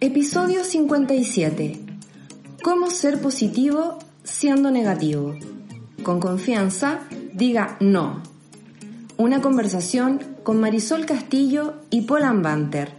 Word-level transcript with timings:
Episodio 0.00 0.62
57. 0.62 1.80
¿Cómo 2.62 2.90
ser 2.90 3.20
positivo 3.20 3.98
siendo 4.24 4.70
negativo? 4.70 5.34
Con 6.02 6.20
confianza, 6.20 7.00
diga 7.32 7.78
no. 7.80 8.22
Una 9.16 9.40
conversación 9.40 10.20
con 10.42 10.60
Marisol 10.60 11.06
Castillo 11.06 11.80
y 11.90 12.02
Paul 12.02 12.24
Ambanter. 12.24 12.90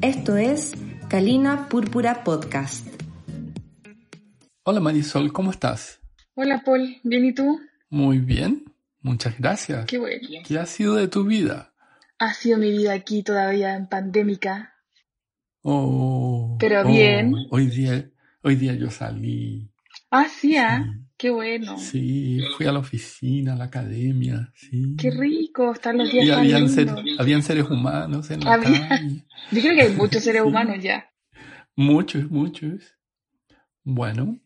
Esto 0.00 0.36
es 0.36 0.74
Calina 1.08 1.68
Púrpura 1.68 2.22
Podcast. 2.22 2.86
Hola 4.62 4.80
Marisol, 4.80 5.32
¿cómo 5.32 5.50
estás? 5.50 6.00
Hola 6.34 6.62
Paul, 6.64 6.98
¿bien 7.02 7.24
y 7.24 7.34
tú? 7.34 7.60
Muy 7.90 8.18
bien, 8.18 8.64
muchas 9.00 9.36
gracias. 9.38 9.86
Qué 9.86 9.98
bueno. 9.98 10.28
¿Qué 10.46 10.58
ha 10.58 10.66
sido 10.66 10.94
de 10.94 11.08
tu 11.08 11.24
vida? 11.24 11.71
Ha 12.24 12.34
sido 12.34 12.56
mi 12.56 12.70
vida 12.70 12.92
aquí 12.92 13.24
todavía 13.24 13.74
en 13.74 13.88
pandémica. 13.88 14.76
Oh, 15.62 16.56
Pero 16.60 16.82
oh, 16.82 16.86
bien. 16.86 17.34
Hoy 17.50 17.66
día, 17.66 18.08
hoy 18.44 18.54
día 18.54 18.74
yo 18.74 18.92
salí. 18.92 19.68
Ah, 20.08 20.28
sí, 20.28 20.56
¿ah? 20.56 20.84
Sí. 20.84 21.00
Qué 21.16 21.30
bueno. 21.30 21.76
Sí, 21.78 22.40
fui 22.56 22.66
a 22.66 22.72
la 22.72 22.78
oficina, 22.78 23.54
a 23.54 23.56
la 23.56 23.64
academia, 23.64 24.52
sí. 24.54 24.94
Qué 24.96 25.10
rico, 25.10 25.72
están 25.72 25.98
los 25.98 26.12
días 26.12 26.26
Y 26.26 26.28
tan 26.28 26.38
habían, 26.38 26.68
ser- 26.68 26.94
habían 27.18 27.42
seres 27.42 27.68
humanos 27.68 28.30
en 28.30 28.38
la 28.44 28.52
Había- 28.54 28.88
calle. 28.88 29.24
Yo 29.50 29.60
creo 29.60 29.74
que 29.74 29.82
hay 29.82 29.92
muchos 29.96 30.22
seres 30.22 30.42
Sí. 30.42 30.48
humanos 30.48 30.76
ya. 30.80 31.10
Muchos, 31.74 32.30
muchos. 32.30 32.96
Bueno, 33.82 34.38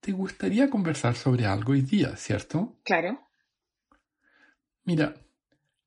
te 0.00 0.12
gustaría 0.12 0.68
conversar 0.68 1.14
sobre 1.14 1.46
algo 1.46 1.72
hoy 1.72 1.80
día, 1.80 2.14
¿cierto? 2.16 2.78
Claro. 2.84 3.18
Mira, 4.84 5.14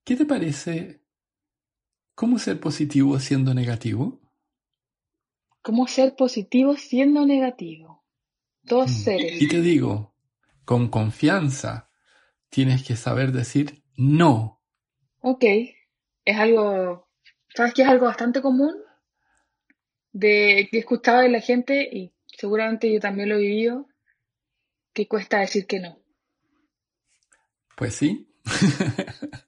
¿qué 0.05 0.15
te 0.15 0.25
parece 0.25 1.01
cómo 2.13 2.39
ser 2.39 2.59
positivo 2.59 3.19
siendo 3.19 3.53
negativo? 3.53 4.21
¿Cómo 5.61 5.87
ser 5.87 6.15
positivo 6.15 6.77
siendo 6.77 7.25
negativo? 7.25 8.05
Dos 8.61 8.91
Mm. 8.91 8.93
seres. 8.93 9.41
Y 9.41 9.47
te 9.47 9.61
digo, 9.61 10.15
con 10.63 10.89
confianza, 10.89 11.89
tienes 12.49 12.83
que 12.83 12.95
saber 12.95 13.31
decir 13.31 13.83
no. 13.97 14.61
Ok. 15.21 15.43
Es 16.23 16.37
algo, 16.37 17.09
¿sabes 17.55 17.73
qué 17.73 17.81
es 17.81 17.87
algo 17.87 18.05
bastante 18.05 18.41
común? 18.41 18.75
De 20.11 20.67
que 20.69 20.77
he 20.77 20.79
escuchado 20.79 21.21
de 21.21 21.29
la 21.29 21.41
gente, 21.41 21.89
y 21.91 22.13
seguramente 22.27 22.91
yo 22.93 22.99
también 22.99 23.29
lo 23.29 23.35
he 23.35 23.39
vivido, 23.41 23.87
que 24.93 25.07
cuesta 25.07 25.39
decir 25.39 25.65
que 25.65 25.79
no. 25.79 25.99
Pues 27.75 27.95
sí. 27.95 28.31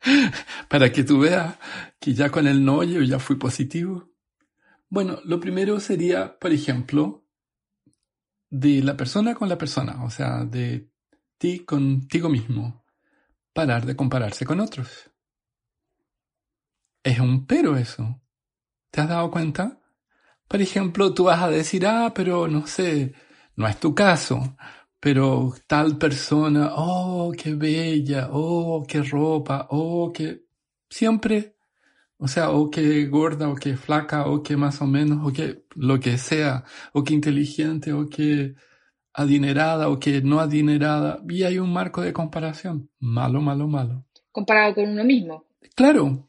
Para 0.68 0.90
que 0.92 1.04
tú 1.04 1.20
veas 1.20 1.56
que 1.98 2.14
ya 2.14 2.30
con 2.30 2.46
el 2.46 2.64
no 2.64 2.82
yo 2.82 3.02
ya 3.02 3.18
fui 3.18 3.36
positivo. 3.36 4.10
Bueno, 4.88 5.20
lo 5.24 5.38
primero 5.38 5.78
sería, 5.78 6.38
por 6.38 6.52
ejemplo, 6.52 7.24
de 8.48 8.82
la 8.82 8.96
persona 8.96 9.34
con 9.34 9.48
la 9.48 9.58
persona, 9.58 10.02
o 10.04 10.10
sea, 10.10 10.44
de 10.44 10.90
ti 11.38 11.60
contigo 11.60 12.28
mismo. 12.28 12.84
Parar 13.52 13.84
de 13.86 13.96
compararse 13.96 14.44
con 14.44 14.60
otros. 14.60 15.10
Es 17.02 17.18
un 17.18 17.46
pero 17.46 17.76
eso. 17.76 18.20
¿Te 18.90 19.00
has 19.00 19.08
dado 19.08 19.30
cuenta? 19.30 19.80
Por 20.48 20.60
ejemplo, 20.60 21.14
tú 21.14 21.24
vas 21.24 21.42
a 21.42 21.48
decir, 21.48 21.86
ah, 21.86 22.12
pero 22.14 22.48
no 22.48 22.66
sé, 22.66 23.14
no 23.56 23.68
es 23.68 23.78
tu 23.78 23.94
caso, 23.94 24.56
pero 25.00 25.54
tal 25.66 25.98
persona, 25.98 26.72
oh, 26.76 27.32
qué 27.32 27.54
bella, 27.54 28.28
oh, 28.32 28.84
qué 28.86 29.02
ropa, 29.02 29.66
oh, 29.70 30.12
qué... 30.12 30.42
Siempre, 30.90 31.56
o 32.18 32.28
sea, 32.28 32.50
o 32.50 32.70
qué 32.70 33.06
gorda, 33.06 33.48
o 33.48 33.54
qué 33.54 33.76
flaca, 33.76 34.26
o 34.26 34.42
qué 34.42 34.56
más 34.56 34.82
o 34.82 34.86
menos, 34.86 35.26
o 35.26 35.32
qué 35.32 35.64
lo 35.74 35.98
que 36.00 36.18
sea, 36.18 36.64
o 36.92 37.02
qué 37.02 37.14
inteligente, 37.14 37.92
o 37.94 38.08
qué 38.08 38.54
adinerada, 39.14 39.88
o 39.88 39.98
qué 39.98 40.20
no 40.20 40.40
adinerada, 40.40 41.22
y 41.28 41.44
hay 41.44 41.58
un 41.58 41.72
marco 41.72 42.02
de 42.02 42.12
comparación. 42.12 42.90
Malo, 42.98 43.40
malo, 43.40 43.68
malo. 43.68 44.04
Comparado 44.32 44.74
con 44.74 44.90
uno 44.90 45.04
mismo. 45.04 45.46
Claro, 45.74 46.28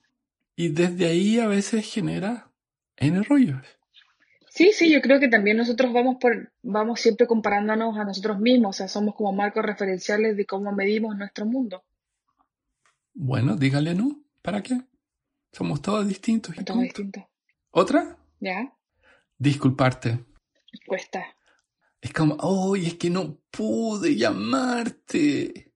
y 0.56 0.70
desde 0.70 1.08
ahí 1.08 1.40
a 1.40 1.48
veces 1.48 1.92
genera 1.92 2.52
N 2.96 3.22
rollos. 3.24 3.66
Sí, 4.54 4.74
sí, 4.74 4.92
yo 4.92 5.02
creo 5.02 5.22
que 5.22 5.30
también 5.30 5.56
nosotros 5.56 5.94
vamos 5.94 6.18
por, 6.20 6.52
vamos 6.62 7.00
siempre 7.00 7.26
comparándonos 7.26 7.98
a 7.98 8.04
nosotros 8.04 8.38
mismos, 8.38 8.76
o 8.76 8.78
sea, 8.78 8.90
somos 8.90 9.16
como 9.16 9.32
marcos 9.32 9.64
referenciales 9.64 10.36
de 10.36 10.46
cómo 10.46 10.74
medimos 10.74 11.16
nuestro 11.16 11.46
mundo. 11.46 11.86
Bueno, 13.14 13.56
dígale 13.56 13.96
no, 13.96 14.22
¿para 14.42 14.62
qué? 14.62 14.82
Somos 15.54 15.82
todos 15.82 16.06
distintos. 16.06 16.54
y 16.58 16.66
Todo 16.66 16.76
punto. 16.76 16.84
distinto. 16.84 17.30
¿Otra? 17.70 18.18
¿Ya? 18.42 18.74
Disculparte. 19.38 20.20
Cuesta. 20.86 21.24
Es 22.02 22.12
como, 22.12 22.36
oh, 22.42 22.76
es 22.76 22.96
que 22.96 23.10
no 23.10 23.38
pude 23.52 24.18
llamarte. 24.18 25.72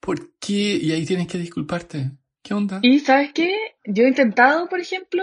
¿Por 0.00 0.32
qué? 0.38 0.78
Y 0.80 0.92
ahí 0.92 1.04
tienes 1.04 1.26
que 1.26 1.36
disculparte. 1.36 2.12
¿Qué 2.40 2.54
onda? 2.54 2.80
Y 2.80 3.00
¿sabes 3.00 3.34
qué? 3.34 3.54
Yo 3.84 4.04
he 4.04 4.08
intentado, 4.08 4.66
por 4.70 4.80
ejemplo, 4.80 5.22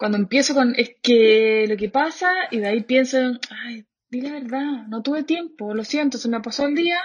cuando 0.00 0.16
empiezo 0.16 0.54
con 0.54 0.74
es 0.76 0.92
que 1.02 1.66
lo 1.68 1.76
que 1.76 1.90
pasa 1.90 2.30
y 2.50 2.56
de 2.56 2.68
ahí 2.68 2.82
pienso, 2.84 3.18
en, 3.18 3.38
ay, 3.50 3.84
di 4.08 4.22
la 4.22 4.32
verdad, 4.32 4.86
no 4.88 5.02
tuve 5.02 5.24
tiempo, 5.24 5.74
lo 5.74 5.84
siento, 5.84 6.16
se 6.16 6.30
me 6.30 6.40
pasó 6.40 6.66
el 6.66 6.74
día. 6.74 6.96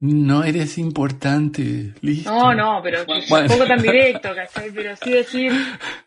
No 0.00 0.44
eres 0.44 0.76
importante. 0.76 1.94
Listo. 2.02 2.30
No, 2.30 2.54
no, 2.54 2.80
pero 2.82 3.06
Bueno. 3.06 3.48
tampoco 3.48 3.66
tan 3.66 3.80
directo, 3.80 4.34
¿cachai? 4.34 4.70
Pero 4.70 4.94
sí 4.96 5.12
decir, 5.12 5.50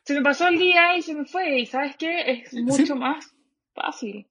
se 0.04 0.14
me 0.14 0.22
pasó 0.22 0.48
el 0.48 0.60
día 0.60 0.96
y 0.96 1.02
se 1.02 1.16
me 1.16 1.26
fue, 1.26 1.62
y 1.62 1.66
¿sabes 1.66 1.96
qué? 1.98 2.44
Es 2.44 2.54
mucho 2.54 2.96
más 2.96 3.34
fácil. 3.74 4.28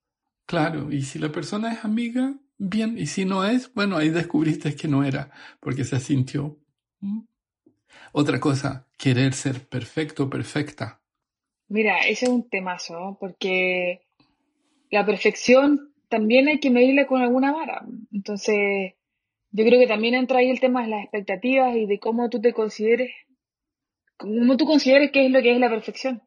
Claro, 0.46 0.92
y 0.92 1.02
si 1.02 1.18
la 1.18 1.32
persona 1.32 1.72
es 1.72 1.84
amiga, 1.84 2.34
bien. 2.58 2.96
Y 2.96 3.06
si 3.06 3.24
no 3.24 3.44
es, 3.44 3.74
bueno, 3.74 3.96
ahí 3.96 4.10
descubriste 4.10 4.76
que 4.76 4.86
no 4.86 5.02
era, 5.02 5.32
porque 5.58 5.82
se 5.82 5.98
sintió. 5.98 6.60
¿Mm? 7.00 7.22
Otra 8.12 8.38
cosa, 8.38 8.86
querer 8.96 9.32
ser 9.32 9.66
perfecto, 9.66 10.30
perfecta. 10.30 11.00
Mira, 11.68 12.00
ese 12.00 12.26
es 12.26 12.30
un 12.30 12.48
temazo, 12.48 12.98
¿no? 12.98 13.16
porque 13.18 14.00
la 14.90 15.04
perfección 15.04 15.92
también 16.08 16.48
hay 16.48 16.60
que 16.60 16.70
medirla 16.70 17.06
con 17.06 17.22
alguna 17.22 17.52
vara. 17.52 17.84
Entonces, 18.12 18.92
yo 19.50 19.64
creo 19.64 19.80
que 19.80 19.86
también 19.86 20.14
entra 20.14 20.38
ahí 20.38 20.50
el 20.50 20.60
tema 20.60 20.82
de 20.82 20.88
las 20.88 21.02
expectativas 21.02 21.76
y 21.76 21.86
de 21.86 21.98
cómo 21.98 22.28
tú 22.28 22.40
te 22.40 22.52
consideres, 22.52 23.10
cómo 24.16 24.56
tú 24.56 24.66
consideres 24.66 25.10
qué 25.12 25.26
es 25.26 25.32
lo 25.32 25.42
que 25.42 25.52
es 25.52 25.58
la 25.58 25.70
perfección. 25.70 26.22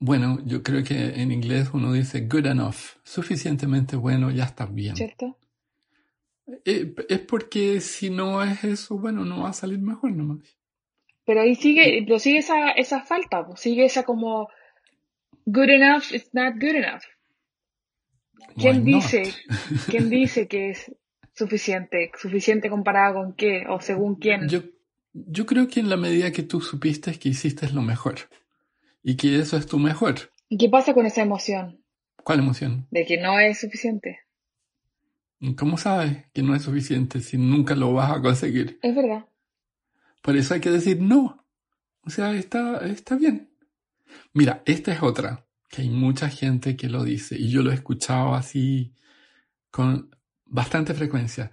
Bueno, 0.00 0.38
yo 0.46 0.62
creo 0.62 0.82
que 0.82 1.20
en 1.20 1.30
inglés 1.30 1.70
uno 1.74 1.92
dice 1.92 2.22
good 2.22 2.46
enough, 2.46 2.96
suficientemente 3.04 3.96
bueno, 3.96 4.30
ya 4.30 4.44
está 4.44 4.66
bien. 4.66 4.96
¿Cierto? 4.96 5.36
Eh, 6.64 6.94
es 7.08 7.20
porque 7.20 7.80
si 7.80 8.10
no 8.10 8.42
es 8.42 8.64
eso, 8.64 8.98
bueno, 8.98 9.24
no 9.24 9.42
va 9.42 9.50
a 9.50 9.52
salir 9.52 9.78
mejor 9.78 10.12
nomás. 10.12 10.58
Pero 11.24 11.42
ahí 11.42 11.54
sigue, 11.54 12.02
pero 12.06 12.18
sigue 12.18 12.38
esa, 12.38 12.70
esa 12.70 13.02
falta, 13.02 13.46
pues, 13.46 13.60
sigue 13.60 13.84
esa 13.84 14.04
como 14.04 14.48
good 15.46 15.68
enough 15.68 16.12
is 16.12 16.28
not 16.32 16.54
good 16.54 16.76
enough. 16.76 17.02
¿Quién 18.56 18.84
Why 18.84 18.94
dice, 18.94 19.34
quién 19.88 20.10
dice 20.10 20.48
que 20.48 20.70
es 20.70 20.92
suficiente? 21.34 22.10
¿Suficiente 22.18 22.68
comparado 22.68 23.14
con 23.14 23.34
qué? 23.34 23.64
¿O 23.68 23.80
según 23.80 24.16
quién? 24.16 24.48
Yo, 24.48 24.62
yo 25.12 25.46
creo 25.46 25.68
que 25.68 25.80
en 25.80 25.88
la 25.88 25.96
medida 25.96 26.32
que 26.32 26.42
tú 26.42 26.60
supiste 26.60 27.18
que 27.18 27.28
hiciste 27.28 27.70
lo 27.70 27.82
mejor 27.82 28.16
y 29.02 29.16
que 29.16 29.38
eso 29.38 29.56
es 29.56 29.66
tu 29.66 29.78
mejor, 29.78 30.32
¿Y 30.48 30.58
qué 30.58 30.68
pasa 30.68 30.94
con 30.94 31.06
esa 31.06 31.22
emoción 31.22 31.80
¿cuál 32.24 32.40
emoción? 32.40 32.86
de 32.90 33.06
que 33.06 33.18
no 33.18 33.38
es 33.38 33.60
suficiente? 33.60 34.20
¿Cómo 35.56 35.78
sabes 35.78 36.26
que 36.34 36.42
no 36.42 36.54
es 36.54 36.62
suficiente 36.62 37.20
si 37.20 37.38
nunca 37.38 37.74
lo 37.74 37.94
vas 37.94 38.10
a 38.10 38.20
conseguir? 38.20 38.78
Es 38.82 38.94
verdad. 38.94 39.24
Por 40.22 40.36
eso 40.36 40.52
hay 40.52 40.60
que 40.60 40.70
decir 40.70 41.00
no. 41.00 41.46
O 42.02 42.10
sea, 42.10 42.34
está, 42.34 42.86
está 42.86 43.16
bien. 43.16 43.49
Mira, 44.32 44.62
esta 44.66 44.92
es 44.92 45.02
otra, 45.02 45.46
que 45.68 45.82
hay 45.82 45.88
mucha 45.90 46.28
gente 46.28 46.76
que 46.76 46.88
lo 46.88 47.04
dice 47.04 47.36
y 47.38 47.48
yo 47.50 47.62
lo 47.62 47.70
he 47.70 47.74
escuchado 47.74 48.34
así 48.34 48.92
con 49.70 50.10
bastante 50.44 50.94
frecuencia. 50.94 51.52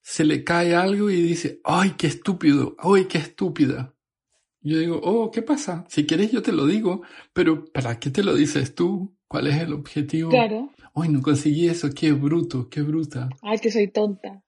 Se 0.00 0.24
le 0.24 0.44
cae 0.44 0.74
algo 0.74 1.10
y 1.10 1.20
dice, 1.20 1.60
ay, 1.64 1.94
qué 1.98 2.06
estúpido, 2.06 2.76
ay, 2.78 3.06
qué 3.06 3.18
estúpida. 3.18 3.92
Yo 4.60 4.78
digo, 4.78 5.00
oh, 5.02 5.30
¿qué 5.30 5.42
pasa? 5.42 5.84
Si 5.88 6.06
quieres 6.06 6.30
yo 6.32 6.42
te 6.42 6.52
lo 6.52 6.66
digo, 6.66 7.02
pero 7.32 7.64
¿para 7.66 7.98
qué 7.98 8.10
te 8.10 8.22
lo 8.24 8.34
dices 8.34 8.74
tú? 8.74 9.16
¿Cuál 9.28 9.48
es 9.48 9.60
el 9.60 9.72
objetivo? 9.72 10.30
Claro. 10.30 10.70
Hoy 10.92 11.08
no 11.08 11.20
conseguí 11.22 11.68
eso, 11.68 11.90
qué 11.94 12.12
bruto, 12.12 12.68
qué 12.68 12.82
bruta. 12.82 13.28
Ay, 13.42 13.58
que 13.58 13.70
soy 13.70 13.88
tonta. 13.88 14.42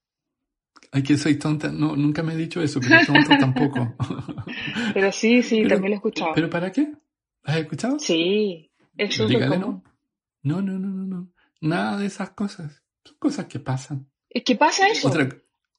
Ay, 0.92 1.02
que 1.02 1.16
soy 1.18 1.36
tonta. 1.36 1.70
No, 1.70 1.94
nunca 1.96 2.22
me 2.22 2.32
he 2.34 2.36
dicho 2.36 2.62
eso, 2.62 2.80
pero 2.80 2.96
tonta 3.04 3.38
tampoco. 3.38 3.94
Pero 4.94 5.12
sí, 5.12 5.42
sí, 5.42 5.56
Pero- 5.62 5.74
también 5.76 5.90
lo 5.90 5.94
he 5.94 5.96
escuchado. 5.96 6.32
¿Pero 6.34 6.48
para 6.48 6.72
qué? 6.72 6.92
¿Has 7.48 7.56
escuchado? 7.56 7.98
Sí, 7.98 8.70
es 8.98 9.26
Dígale 9.26 9.58
no. 9.58 9.82
No, 10.42 10.60
no, 10.60 10.78
no, 10.78 10.88
no, 10.88 11.04
no. 11.06 11.32
Nada 11.62 11.96
de 11.96 12.04
esas 12.04 12.30
cosas. 12.30 12.82
Son 13.04 13.16
cosas 13.18 13.46
que 13.46 13.58
pasan. 13.58 14.06
Es 14.28 14.44
que 14.44 14.54
pasa 14.54 14.86
eso. 14.88 15.08
Otra... 15.08 15.26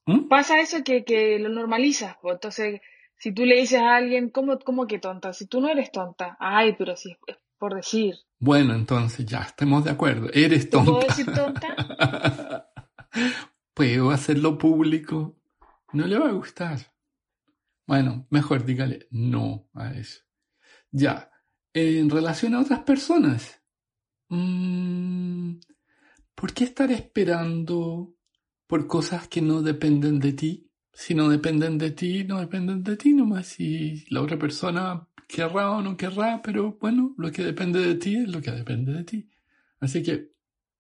¿Mm? 0.07 0.27
Pasa 0.27 0.60
eso 0.60 0.83
que, 0.83 1.06
que 1.06 1.38
lo 1.38 1.50
normalizas. 1.50 2.18
pues. 2.24 2.33
Entonces, 2.33 2.81
si 3.18 3.31
tú 3.33 3.45
le 3.45 3.60
dices 3.60 3.80
a 3.80 3.98
alguien, 3.98 4.31
¿cómo, 4.31 4.57
¿cómo 4.57 4.88
que 4.88 4.98
tonta? 4.98 5.31
Si 5.31 5.45
tú 5.45 5.62
no 5.62 5.69
eres 5.69 5.92
tonta. 5.92 6.38
Ay, 6.39 6.75
pero 6.75 6.95
si 6.95 7.16
es 7.27 7.38
por 7.60 7.75
decir. 7.75 8.15
Bueno, 8.39 8.74
entonces 8.74 9.27
ya, 9.27 9.42
estemos 9.42 9.83
de 9.83 9.92
acuerdo. 9.92 10.27
Eres 10.33 10.72
¿Te 10.72 10.77
puedo 10.77 11.00
tonta. 11.00 11.06
decir 11.06 11.25
tonta? 11.31 12.72
Puedo 13.75 14.10
hacerlo 14.10 14.57
público. 14.57 15.38
No 15.94 16.07
le 16.07 16.18
va 16.18 16.30
a 16.30 16.31
gustar. 16.31 16.80
Bueno, 17.86 18.25
mejor 18.31 18.65
dígale 18.65 19.07
no 19.12 19.69
a 19.75 19.92
eso. 19.94 20.22
Ya. 20.92 21.30
En 21.74 22.10
relación 22.10 22.56
a 22.56 22.62
otras 22.62 22.80
personas. 22.80 23.62
mm, 24.30 25.60
¿Por 26.36 26.54
qué 26.54 26.63
estar 26.63 26.92
esperando 26.92 28.13
por 28.68 28.88
cosas 28.88 29.27
que 29.27 29.42
no 29.42 29.62
dependen 29.62 30.19
de 30.19 30.33
ti? 30.33 30.71
Si 30.94 31.13
no 31.13 31.30
dependen 31.30 31.77
de 31.77 31.92
ti, 31.92 32.24
no 32.24 32.39
dependen 32.39 32.83
de 32.83 32.98
ti 32.98 33.13
nomás. 33.13 33.48
Si 33.48 34.06
la 34.10 34.21
otra 34.21 34.38
persona 34.38 35.07
querrá 35.27 35.71
o 35.71 35.81
no 35.81 35.95
querrá, 35.98 36.42
pero 36.42 36.77
bueno, 36.80 37.13
lo 37.18 37.31
que 37.31 37.44
depende 37.44 37.80
de 37.80 37.95
ti 37.95 38.15
es 38.18 38.30
lo 38.30 38.42
que 38.42 38.51
depende 38.51 38.94
de 38.94 39.04
ti. 39.04 39.30
Así 39.80 40.01
que 40.04 40.31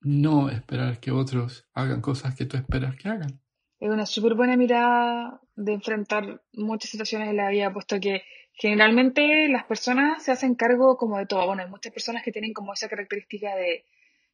no 0.01 0.49
esperar 0.49 0.99
que 0.99 1.11
otros 1.11 1.67
hagan 1.73 2.01
cosas 2.01 2.35
que 2.35 2.45
tú 2.45 2.57
esperas 2.57 2.95
que 2.95 3.09
hagan. 3.09 3.39
Es 3.79 3.89
una 3.89 4.05
súper 4.05 4.35
buena 4.35 4.57
mirada 4.57 5.39
de 5.55 5.73
enfrentar 5.73 6.41
muchas 6.53 6.91
situaciones 6.91 7.29
en 7.29 7.37
la 7.37 7.49
vida, 7.49 7.71
puesto 7.71 7.99
que 7.99 8.23
generalmente 8.59 9.47
las 9.47 9.63
personas 9.63 10.21
se 10.21 10.31
hacen 10.31 10.53
cargo 10.53 10.97
como 10.97 11.17
de 11.17 11.25
todo. 11.25 11.45
Bueno, 11.47 11.63
hay 11.63 11.69
muchas 11.69 11.93
personas 11.93 12.23
que 12.23 12.31
tienen 12.31 12.53
como 12.53 12.73
esa 12.73 12.89
característica 12.89 13.55
de, 13.55 13.85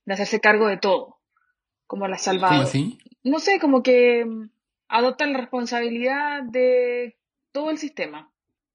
de 0.06 0.14
hacerse 0.14 0.42
cargo 0.42 0.68
de 0.68 0.78
todo, 0.78 1.18
como 1.88 2.08
la 2.08 2.16
¿Cómo 2.18 2.24
salvadora. 2.24 2.64
así? 2.64 2.98
No 3.24 3.40
sé, 3.40 3.60
como 3.60 3.84
que 3.84 4.26
mm, 4.26 4.50
adoptan 4.88 5.32
la 5.34 5.40
responsabilidad 5.40 6.44
de 6.44 7.16
todo 7.52 7.70
el 7.70 7.78
sistema, 7.78 8.32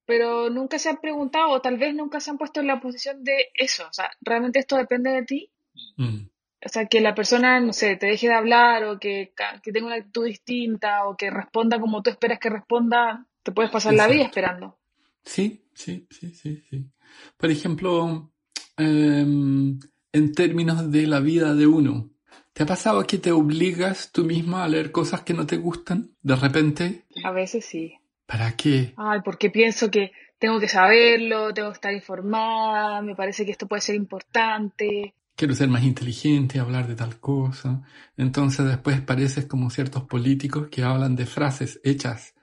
pero 0.07 0.51
nunca 0.51 0.79
se 0.79 0.89
han 0.89 0.99
preguntado 0.99 1.51
o 1.51 1.61
tal 1.61 1.77
vez 1.79 1.95
nunca 1.95 2.21
se 2.21 2.31
han 2.31 2.39
puesto 2.39 2.61
en 2.61 2.69
la 2.69 2.81
posición 2.81 3.25
de 3.25 3.49
eso. 3.55 3.87
O 3.89 3.93
sea, 3.93 4.11
¿realmente 4.21 4.61
esto 4.61 4.77
depende 4.77 5.11
de 5.11 5.25
ti? 5.25 5.51
Mm, 5.97 6.27
O 6.65 6.69
sea, 6.69 6.87
que 6.87 7.01
la 7.01 7.15
persona, 7.15 7.59
no 7.61 7.73
sé, 7.73 7.97
te 7.97 8.07
deje 8.07 8.29
de 8.29 8.35
hablar 8.35 8.85
o 8.85 9.01
que, 9.01 9.33
que 9.63 9.73
tenga 9.73 9.87
una 9.89 9.97
actitud 9.97 10.27
distinta 10.27 11.07
o 11.09 11.17
que 11.17 11.31
responda 11.31 11.81
como 11.81 12.03
tú 12.03 12.11
esperas 12.11 12.39
que 12.39 12.51
responda, 12.51 13.27
te 13.43 13.51
puedes 13.51 13.71
pasar 13.73 13.95
la 13.95 14.07
vida 14.07 14.25
esperando. 14.25 14.77
Sí, 15.25 15.65
sí, 15.75 16.07
sí, 16.11 16.35
sí, 16.35 16.63
sí. 16.69 16.91
Por 17.37 17.51
ejemplo, 17.51 18.33
em, 18.77 19.79
en 20.13 20.33
términos 20.33 20.91
de 20.91 21.07
la 21.07 21.21
vida 21.21 21.55
de 21.55 21.67
uno, 21.67 22.11
¿te 22.53 22.63
ha 22.63 22.67
pasado 22.67 23.07
que 23.07 23.19
te 23.19 23.33
obligas 23.33 24.11
tú 24.13 24.25
misma 24.25 24.65
a 24.65 24.69
leer 24.69 24.93
cosas 24.93 25.23
que 25.23 25.35
no 25.35 25.47
te 25.47 25.57
gustan? 25.57 26.11
De 26.23 26.37
repente, 26.37 27.05
A 27.25 27.31
veces 27.33 27.65
sí. 27.65 27.95
¿para 28.27 28.57
qué? 28.57 28.95
Ay, 28.97 29.21
porque 29.25 29.51
pienso 29.51 29.91
que 29.91 30.13
tengo 30.39 30.59
que 30.59 30.69
saberlo, 30.69 31.53
tengo 31.53 31.69
que 31.71 31.75
estar 31.75 31.93
informada, 31.93 33.03
me 33.03 33.15
parece 33.15 33.45
que 33.45 33.51
esto 33.53 33.67
puede 33.69 33.83
ser 33.83 33.95
importante. 33.95 35.15
Quiero 35.37 35.55
ser 35.55 35.69
más 35.69 35.85
inteligente, 35.85 36.59
hablar 36.59 36.87
de 36.87 36.97
tal 36.97 37.19
cosa. 37.21 37.83
Entonces 38.17 38.67
después 38.67 39.01
pareces 39.01 39.47
como 39.47 39.71
ciertos 39.71 40.05
políticos 40.05 40.69
que 40.71 40.83
hablan 40.83 41.17
de 41.17 41.27
frases 41.27 41.81
hechas, 41.85 42.35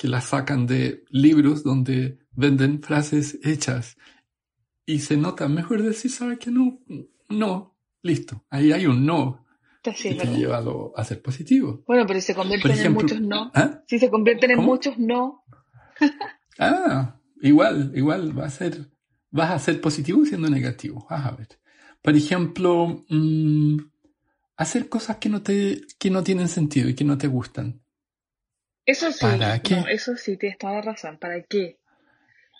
que 0.00 0.08
las 0.08 0.28
sacan 0.28 0.66
de 0.66 1.04
libros 1.10 1.62
donde 1.62 2.20
venden 2.30 2.82
frases 2.82 3.38
hechas. 3.44 3.98
Y 4.86 5.00
se 5.00 5.18
nota, 5.18 5.46
mejor 5.46 5.82
decir, 5.82 6.10
¿sabe 6.10 6.38
que 6.38 6.50
no? 6.50 6.80
No, 7.28 7.76
listo. 8.00 8.46
Ahí 8.48 8.72
hay 8.72 8.86
un 8.86 9.04
no. 9.04 9.44
Sí, 9.94 10.08
y 10.08 10.12
te 10.12 10.24
¿verdad? 10.24 10.36
lleva 10.38 10.64
a, 10.96 11.04
ser 11.04 11.20
positivo. 11.20 11.84
Bueno, 11.86 12.06
pero 12.06 12.18
si 12.18 12.28
se 12.28 12.34
convierten 12.34 12.62
Por 12.62 12.70
en 12.70 12.78
ejemplo, 12.78 13.02
muchos 13.02 13.20
no. 13.20 13.52
¿ah? 13.54 13.82
Si 13.86 13.98
se 13.98 14.08
convierten 14.08 14.52
en 14.52 14.56
¿Cómo? 14.56 14.68
muchos 14.68 14.98
no. 14.98 15.44
Ah, 16.58 17.18
igual, 17.42 17.92
igual 17.94 18.38
va 18.38 18.46
a 18.46 18.50
ser, 18.50 18.90
vas 19.30 19.50
a 19.50 19.58
ser 19.58 19.82
positivo 19.82 20.24
siendo 20.24 20.48
negativo. 20.48 21.06
Vas 21.10 21.26
a 21.26 21.30
ver. 21.32 21.48
Por 22.02 22.16
ejemplo, 22.16 23.04
mm, 23.08 23.76
hacer 24.56 24.88
cosas 24.88 25.18
que 25.18 25.28
no 25.28 25.42
te, 25.42 25.82
que 25.98 26.10
no 26.10 26.22
tienen 26.22 26.48
sentido 26.48 26.88
y 26.88 26.94
que 26.94 27.04
no 27.04 27.18
te 27.18 27.28
gustan. 27.28 27.82
Eso 28.90 29.12
sí, 29.12 29.20
¿Para 29.20 29.60
qué? 29.60 29.76
no, 29.76 29.86
eso 29.86 30.16
sí, 30.16 30.36
tienes 30.36 30.58
toda 30.58 30.74
la 30.74 30.82
razón. 30.82 31.16
¿Para 31.18 31.40
qué? 31.44 31.78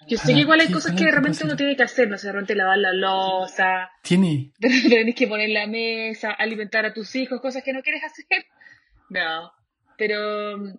Yo 0.06 0.16
sé 0.16 0.22
¿Para 0.22 0.34
que 0.34 0.40
igual 0.40 0.60
hay 0.60 0.70
cosas 0.70 0.92
¿Cuál 0.92 0.98
que 0.98 1.04
de 1.06 1.10
repente 1.10 1.44
uno 1.44 1.56
tiene 1.56 1.76
que 1.76 1.82
hacer, 1.82 2.08
no 2.08 2.16
sé, 2.18 2.28
de 2.28 2.32
repente 2.34 2.54
lavar 2.54 2.78
la 2.78 2.92
loza, 2.92 3.90
Tiene, 4.02 4.52
tenés 4.60 5.14
que 5.16 5.26
poner 5.26 5.50
la 5.50 5.66
mesa, 5.66 6.30
alimentar 6.30 6.86
a 6.86 6.94
tus 6.94 7.16
hijos, 7.16 7.40
cosas 7.40 7.64
que 7.64 7.72
no 7.72 7.82
quieres 7.82 8.02
hacer. 8.04 8.26
No, 9.12 9.50
pero 9.98 10.56
mm, 10.56 10.78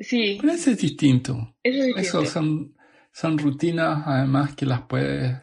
sí, 0.00 0.36
pero 0.40 0.52
eso 0.52 0.72
es 0.72 0.78
distinto. 0.78 1.54
eso 1.62 1.78
es 1.78 1.86
distinto. 1.86 2.00
Eso 2.00 2.26
son, 2.26 2.74
son 3.12 3.38
rutinas 3.38 4.02
además 4.04 4.56
que 4.56 4.66
las 4.66 4.82
puedes 4.82 5.36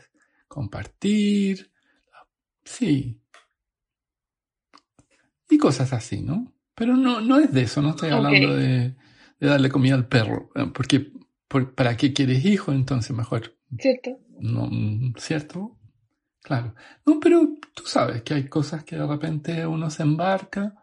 compartir. 0.49 1.71
Sí. 2.65 3.21
Y 5.49 5.57
cosas 5.57 5.93
así, 5.93 6.21
¿no? 6.21 6.53
Pero 6.75 6.97
no, 6.97 7.21
no 7.21 7.39
es 7.39 7.53
de 7.53 7.61
eso, 7.61 7.81
no 7.81 7.91
estoy 7.91 8.09
hablando 8.09 8.53
de, 8.53 8.95
de 9.43 9.49
darle 9.49 9.69
comida 9.69 9.95
al 9.95 10.07
perro. 10.07 10.49
eh, 10.55 10.71
Porque, 10.73 11.11
por- 11.47 11.73
¿para 11.75 11.97
qué 11.97 12.13
quieres 12.13 12.45
hijo? 12.45 12.71
Entonces 12.71 13.15
mejor, 13.15 13.55
¿Cierto? 13.77 14.19
no, 14.39 14.69
¿cierto? 15.17 15.77
Claro. 16.41 16.75
No, 17.05 17.19
pero 17.19 17.53
tú 17.73 17.83
sabes 17.85 18.21
que 18.23 18.33
hay 18.33 18.47
cosas 18.47 18.83
que 18.83 18.95
de 18.97 19.05
repente 19.07 19.65
uno 19.65 19.89
se 19.89 20.03
embarca 20.03 20.75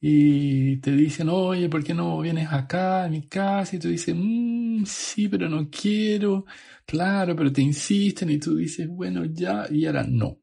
y 0.00 0.78
te 0.78 0.92
dicen, 0.92 1.28
oye, 1.28 1.68
¿por 1.68 1.84
qué 1.84 1.94
no 1.94 2.18
vienes 2.20 2.48
acá 2.52 3.04
a 3.04 3.08
mi 3.08 3.26
casa? 3.28 3.76
Y 3.76 3.78
tú 3.78 3.88
dices, 3.88 4.14
"Mm, 4.16 4.84
sí, 4.86 5.28
pero 5.28 5.48
no 5.48 5.68
quiero. 5.70 6.46
Claro, 6.86 7.36
pero 7.36 7.52
te 7.52 7.60
insisten 7.62 8.30
y 8.30 8.38
tú 8.38 8.56
dices, 8.56 8.88
bueno, 8.88 9.24
ya, 9.26 9.66
y 9.70 9.86
ahora 9.86 10.04
no. 10.08 10.38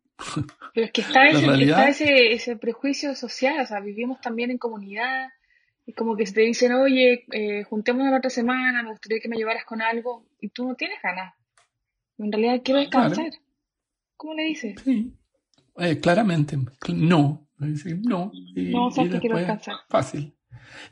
Pero 0.73 0.85
es 0.87 0.91
que 0.91 1.01
está 1.01 1.25
ese, 1.27 1.45
realidad- 1.47 1.89
está 1.89 2.05
ese, 2.05 2.33
ese 2.33 2.55
prejuicio 2.57 3.15
social, 3.15 3.61
o 3.61 3.65
sea, 3.65 3.79
vivimos 3.79 4.19
también 4.21 4.51
en 4.51 4.57
comunidad, 4.57 5.29
es 5.87 5.95
como 5.95 6.15
que 6.15 6.25
si 6.25 6.33
te 6.33 6.41
dicen, 6.41 6.73
oye, 6.73 7.25
eh, 7.31 7.63
juntémonos 7.63 8.11
la 8.11 8.17
otra 8.17 8.29
semana, 8.29 8.83
me 8.83 8.91
gustaría 8.91 9.19
que 9.19 9.29
me 9.29 9.37
llevaras 9.37 9.65
con 9.65 9.81
algo, 9.81 10.27
y 10.39 10.49
tú 10.49 10.67
no 10.67 10.75
tienes 10.75 10.97
ganas. 11.01 11.33
En 12.19 12.31
realidad 12.31 12.61
quiero 12.63 12.79
Claro. 12.89 13.09
descansar. 13.09 13.41
¿Cómo 14.17 14.33
le 14.35 14.43
dices? 14.43 14.75
Sí, 14.83 15.13
Eh, 15.79 15.99
claramente, 15.99 16.57
cl- 16.57 16.95
no. 16.95 17.47
No. 17.59 18.31
Y, 18.33 18.71
No, 18.71 18.89
y 18.89 19.09
que 19.09 19.19
quiero 19.19 19.37
descansar. 19.37 19.75
fácil. 19.89 20.35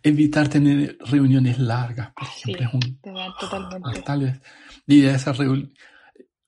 Evitar 0.01 0.47
tener 0.47 0.97
reuniones 0.99 1.59
largas, 1.59 2.11
por 2.13 2.27
Sí, 2.27 2.53
ejemplo, 2.53 2.79
te 3.01 3.11
dan 3.11 3.31
totalmente. 3.39 4.01
Tal 4.03 4.21
vez. 4.21 4.41
Y 4.87 5.01
de 5.01 5.11
esa 5.13 5.33
reunión, 5.33 5.73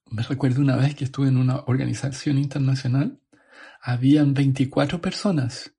me 0.10 0.24
recuerdo 0.24 0.62
una 0.62 0.76
vez 0.76 0.96
que 0.96 1.04
estuve 1.04 1.28
en 1.28 1.38
una 1.38 1.58
organización 1.68 2.38
internacional, 2.38 3.20
habían 3.82 4.34
24 4.34 5.02
personas 5.02 5.76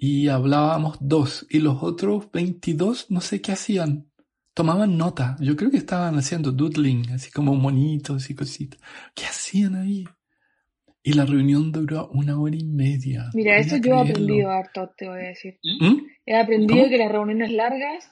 y 0.00 0.28
hablábamos 0.28 0.96
dos 1.00 1.44
y 1.50 1.58
los 1.58 1.82
otros 1.82 2.30
22 2.30 3.10
no 3.10 3.20
sé 3.20 3.42
qué 3.42 3.52
hacían. 3.52 4.06
Tomaban 4.54 4.96
nota. 4.96 5.36
Yo 5.40 5.56
creo 5.56 5.70
que 5.70 5.76
estaban 5.76 6.16
haciendo 6.16 6.52
doodling, 6.52 7.10
así 7.10 7.30
como 7.30 7.54
monitos 7.54 8.30
y 8.30 8.34
cositas. 8.34 8.80
¿Qué 9.14 9.24
hacían 9.24 9.74
ahí? 9.74 10.04
Y 11.02 11.12
la 11.12 11.24
reunión 11.26 11.72
duró 11.72 12.08
una 12.12 12.40
hora 12.40 12.56
y 12.56 12.64
media. 12.64 13.30
Mira, 13.34 13.56
¿Podría 13.56 13.58
eso 13.58 13.76
yo 13.76 13.94
he 13.94 14.10
aprendido 14.10 14.50
harto, 14.50 14.92
te 14.96 15.08
voy 15.08 15.18
a 15.18 15.28
decir. 15.28 15.58
¿Mm? 15.80 15.96
He 16.26 16.36
aprendido 16.36 16.80
¿Cómo? 16.80 16.90
que 16.90 16.98
las 16.98 17.12
reuniones 17.12 17.52
largas, 17.52 18.10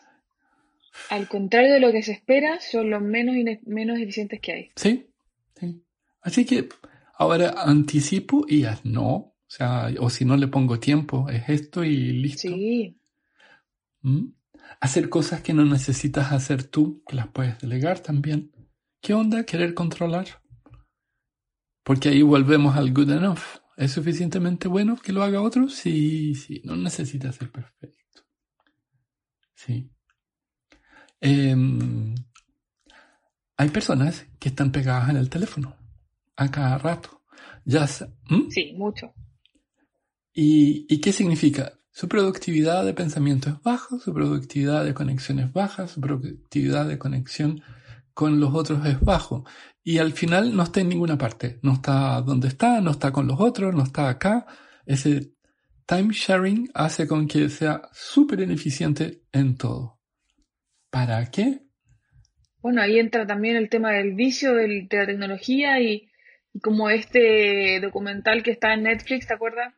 al 1.11 1.29
contrario 1.29 1.73
de 1.73 1.81
lo 1.81 1.93
que 1.93 2.03
se 2.03 2.13
espera, 2.13 2.61
son 2.61 2.91
los 2.91 3.03
menos, 3.03 3.37
menos 3.65 3.99
eficientes 3.99 4.41
que 4.41 4.53
hay. 4.53 4.71
Sí, 4.77 5.09
sí. 5.55 5.85
Así 6.21 6.45
que 6.45 6.69
ahora 7.17 7.55
anticipo 7.57 8.45
y 8.49 8.63
ya 8.63 8.79
no. 8.85 9.36
O 9.49 9.51
sea, 9.51 9.91
o 10.01 10.11
si 10.11 10.25
no 10.25 10.37
le 10.37 10.49
pongo 10.49 10.81
tiempo, 10.81 11.29
es 11.31 11.49
esto 11.49 11.85
y 11.85 12.13
listo. 12.13 12.49
Sí, 12.49 12.99
¿Mm? 14.03 14.27
Hacer 14.81 15.09
cosas 15.09 15.41
que 15.41 15.55
no 15.55 15.65
necesitas 15.65 16.33
hacer 16.33 16.65
tú, 16.65 17.03
que 17.07 17.17
las 17.17 17.29
puedes 17.29 17.59
delegar 17.61 18.01
también. 18.01 18.53
¿Qué 19.01 19.15
onda? 19.15 19.45
Querer 19.45 19.75
controlar. 19.75 20.27
Porque 21.85 22.09
ahí 22.09 22.23
volvemos 22.23 22.77
al 22.77 22.93
good 22.93 23.11
enough. 23.11 23.39
¿Es 23.77 23.93
suficientemente 23.93 24.67
bueno 24.67 24.97
que 24.97 25.13
lo 25.13 25.23
haga 25.23 25.41
otro? 25.41 25.69
Sí, 25.69 26.35
sí. 26.35 26.61
No 26.65 26.75
necesita 26.75 27.31
ser 27.31 27.53
perfecto. 27.53 28.23
Sí. 29.55 29.91
Em, 31.21 32.15
hay 33.57 33.69
personas 33.69 34.27
que 34.39 34.49
están 34.49 34.73
pegadas 34.73 35.11
en 35.11 35.17
el 35.17 35.31
teléfono 35.31 35.77
a 36.37 36.51
cada 36.51 36.79
rato. 36.79 37.23
Ya 37.65 37.87
Sí, 37.87 38.73
mucho. 38.77 39.15
¿Y, 40.39 40.85
¿Y 40.91 41.01
qué 41.01 41.13
significa? 41.13 41.73
Su 41.91 42.09
productividad 42.09 42.85
de 42.85 42.93
pensamiento 42.93 43.49
es 43.49 43.63
baja, 43.63 43.99
su 43.99 44.13
productividad 44.13 44.85
de 44.85 44.93
conexión 44.93 45.39
es 45.39 45.51
baja, 45.51 45.89
su 45.89 45.99
productividad 45.99 46.87
de 46.87 46.99
conexión 46.99 47.63
con 48.13 48.39
los 48.39 48.55
otros 48.55 48.85
es 48.85 49.01
bajo. 49.01 49.47
Y 49.83 49.97
al 49.97 50.13
final 50.13 50.55
no 50.55 50.65
está 50.65 50.83
en 50.83 50.91
ninguna 50.91 51.17
parte. 51.17 51.59
No 51.63 51.73
está 51.73 52.21
donde 52.21 52.49
está, 52.49 52.83
no 52.83 52.91
está 52.91 53.13
con 53.13 53.27
los 53.27 53.41
otros, 53.41 53.75
no 53.75 53.83
está 53.83 54.11
acá. 54.11 54.45
Ese 54.85 55.33
time 55.87 56.13
sharing 56.13 56.69
hace 56.75 57.07
con 57.07 57.27
que 57.27 57.49
sea 57.49 57.81
súper 57.93 58.41
ineficiente 58.41 59.23
en 59.33 59.57
todo. 59.57 59.99
¿Para 60.91 61.31
qué? 61.31 61.61
Bueno, 62.61 62.83
ahí 62.83 62.99
entra 62.99 63.27
también 63.27 63.57
el 63.57 63.71
tema 63.71 63.93
del 63.93 64.13
vicio 64.13 64.53
de 64.53 64.87
la 64.91 65.07
tecnología 65.07 65.81
y, 65.81 66.11
como 66.61 66.91
este 66.91 67.81
documental 67.81 68.43
que 68.43 68.51
está 68.51 68.75
en 68.75 68.83
Netflix, 68.83 69.29
¿te 69.29 69.33
acuerdas? 69.33 69.73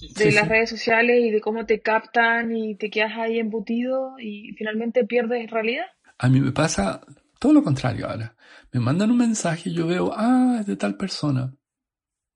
De 0.00 0.32
las 0.32 0.48
redes 0.48 0.70
sociales 0.70 1.24
y 1.24 1.30
de 1.30 1.40
cómo 1.40 1.66
te 1.66 1.80
captan 1.80 2.56
y 2.56 2.74
te 2.76 2.90
quedas 2.90 3.12
ahí 3.16 3.38
embutido 3.38 4.18
y 4.18 4.52
finalmente 4.56 5.04
pierdes 5.04 5.50
realidad. 5.50 5.86
A 6.18 6.28
mí 6.28 6.40
me 6.40 6.52
pasa 6.52 7.00
todo 7.38 7.52
lo 7.52 7.62
contrario 7.62 8.08
ahora. 8.08 8.36
Me 8.72 8.80
mandan 8.80 9.10
un 9.10 9.18
mensaje 9.18 9.70
y 9.70 9.74
yo 9.74 9.86
veo, 9.86 10.12
ah, 10.16 10.58
es 10.60 10.66
de 10.66 10.76
tal 10.76 10.96
persona. 10.96 11.54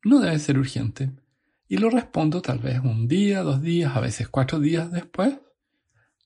No 0.05 0.21
debe 0.21 0.39
ser 0.39 0.59
urgente. 0.59 1.11
Y 1.67 1.79
lo 1.79 1.91
respondo 1.91 2.41
tal 2.41 2.61
vez 2.61 2.81
un 2.81 3.09
día, 3.09 3.43
dos 3.43 3.61
días, 3.61 3.95
a 3.97 4.01
veces 4.01 4.29
cuatro 4.29 4.61
días 4.61 4.91
después. 4.93 5.39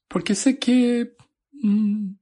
Porque 0.09 0.35
sé 0.35 0.59
que 0.59 1.17
mm, 1.53 2.12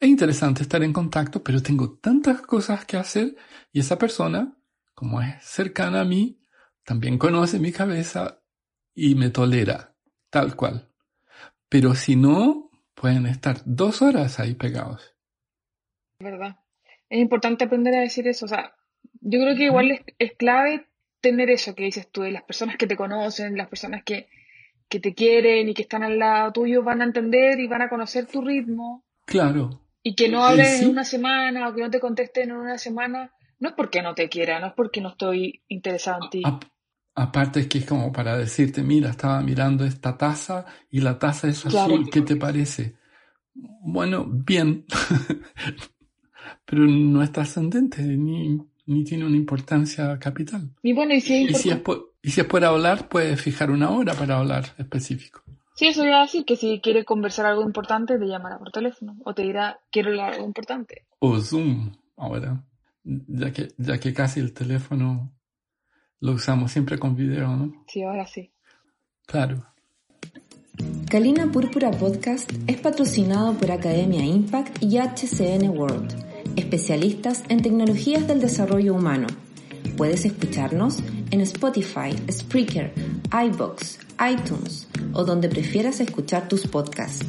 es 0.00 0.08
interesante 0.08 0.62
estar 0.62 0.82
en 0.82 0.92
contacto, 0.92 1.42
pero 1.42 1.62
tengo 1.62 1.98
tantas 1.98 2.42
cosas 2.42 2.84
que 2.84 2.96
hacer 2.96 3.36
y 3.72 3.80
esa 3.80 3.98
persona, 3.98 4.56
como 4.94 5.22
es 5.22 5.42
cercana 5.44 6.00
a 6.00 6.04
mí, 6.04 6.40
también 6.84 7.18
conoce 7.18 7.58
mi 7.58 7.70
cabeza 7.70 8.40
y 8.98 9.14
me 9.14 9.30
tolera, 9.30 9.94
tal 10.28 10.56
cual. 10.56 10.88
Pero 11.68 11.94
si 11.94 12.16
no, 12.16 12.70
pueden 12.94 13.26
estar 13.26 13.58
dos 13.64 14.02
horas 14.02 14.40
ahí 14.40 14.54
pegados. 14.54 15.14
¿Verdad? 16.18 16.56
Es 17.08 17.20
importante 17.20 17.64
aprender 17.64 17.94
a 17.94 18.00
decir 18.00 18.26
eso. 18.26 18.46
O 18.46 18.48
sea, 18.48 18.74
yo 19.20 19.38
creo 19.40 19.56
que 19.56 19.64
igual 19.64 20.04
es, 20.18 20.32
clave 20.36 20.86
tener 21.20 21.48
eso 21.48 21.76
que 21.76 21.84
dices 21.84 22.08
tú, 22.10 22.22
de 22.22 22.32
las 22.32 22.42
personas 22.42 22.76
que 22.76 22.88
te 22.88 22.96
conocen, 22.96 23.56
las 23.56 23.68
personas 23.68 24.02
que, 24.02 24.28
que 24.88 24.98
te 24.98 25.14
quieren 25.14 25.68
y 25.68 25.74
que 25.74 25.82
están 25.82 26.02
al 26.02 26.18
lado 26.18 26.52
tuyo 26.52 26.82
van 26.82 27.00
a 27.00 27.04
entender 27.04 27.60
y 27.60 27.68
van 27.68 27.82
a 27.82 27.88
conocer 27.88 28.26
tu 28.26 28.42
ritmo. 28.42 29.04
Claro. 29.26 29.82
Y 30.02 30.16
que 30.16 30.28
no 30.28 30.44
hablen 30.44 30.82
en 30.82 30.90
una 30.90 31.04
semana 31.04 31.68
o 31.68 31.74
que 31.74 31.82
no 31.82 31.90
te 31.90 32.00
contesten 32.00 32.50
en 32.50 32.56
una 32.56 32.78
semana, 32.78 33.32
no 33.60 33.68
es 33.68 33.74
porque 33.76 34.02
no 34.02 34.14
te 34.16 34.28
quiera, 34.28 34.58
no 34.58 34.68
es 34.68 34.72
porque 34.72 35.00
no 35.00 35.10
estoy 35.10 35.62
interesado 35.68 36.24
en 36.24 36.30
ti. 36.30 36.42
Aparte 37.20 37.58
es 37.58 37.66
que 37.66 37.78
es 37.78 37.84
como 37.84 38.12
para 38.12 38.38
decirte, 38.38 38.84
mira, 38.84 39.10
estaba 39.10 39.40
mirando 39.40 39.84
esta 39.84 40.16
taza 40.16 40.66
y 40.88 41.00
la 41.00 41.18
taza 41.18 41.48
es 41.48 41.66
azul, 41.66 42.08
¿qué 42.08 42.22
te 42.22 42.36
parece? 42.36 42.94
Bueno, 43.54 44.24
bien, 44.24 44.84
pero 46.64 46.84
no 46.84 47.20
es 47.20 47.32
trascendente 47.32 48.02
ni, 48.04 48.60
ni 48.86 49.02
tiene 49.02 49.26
una 49.26 49.36
importancia 49.36 50.16
capital. 50.20 50.70
Y 50.80 50.92
bueno, 50.92 51.12
y 51.12 51.20
si, 51.20 51.42
es, 51.46 51.66
y 52.22 52.30
si 52.30 52.40
es 52.40 52.46
por 52.46 52.64
hablar, 52.64 53.08
puedes 53.08 53.40
fijar 53.40 53.72
una 53.72 53.90
hora 53.90 54.14
para 54.14 54.38
hablar 54.38 54.66
específico. 54.78 55.42
Sí, 55.74 55.88
eso 55.88 56.06
iba 56.06 56.20
a 56.20 56.22
decir 56.22 56.44
que 56.44 56.54
si 56.54 56.80
quiere 56.80 57.04
conversar 57.04 57.46
algo 57.46 57.64
importante, 57.64 58.16
te 58.16 58.26
llamará 58.26 58.60
por 58.60 58.70
teléfono 58.70 59.16
o 59.24 59.34
te 59.34 59.42
dirá, 59.42 59.80
quiero 59.90 60.10
hablar 60.10 60.34
algo 60.34 60.46
importante. 60.46 61.04
O 61.18 61.40
Zoom, 61.40 61.90
ahora, 62.16 62.62
ya 63.02 63.52
que, 63.52 63.70
ya 63.76 63.98
que 63.98 64.14
casi 64.14 64.38
el 64.38 64.52
teléfono 64.52 65.32
lo 66.20 66.32
usamos 66.32 66.72
siempre 66.72 66.98
con 66.98 67.14
video, 67.14 67.56
¿no? 67.56 67.84
Sí, 67.86 68.02
ahora 68.02 68.26
sí. 68.26 68.50
Claro. 69.26 69.64
Calina 71.10 71.50
Púrpura 71.50 71.90
Podcast 71.90 72.52
es 72.66 72.78
patrocinado 72.80 73.54
por 73.54 73.70
Academia 73.70 74.24
Impact 74.24 74.82
y 74.82 74.98
HCN 74.98 75.70
World, 75.70 76.14
especialistas 76.56 77.42
en 77.48 77.62
tecnologías 77.62 78.26
del 78.28 78.40
desarrollo 78.40 78.94
humano. 78.94 79.26
Puedes 79.96 80.24
escucharnos 80.24 80.98
en 81.30 81.40
Spotify, 81.40 82.14
Spreaker, 82.30 82.92
iBox, 83.32 83.98
iTunes 84.30 84.86
o 85.12 85.24
donde 85.24 85.48
prefieras 85.48 86.00
escuchar 86.00 86.48
tus 86.48 86.66
podcasts. 86.66 87.26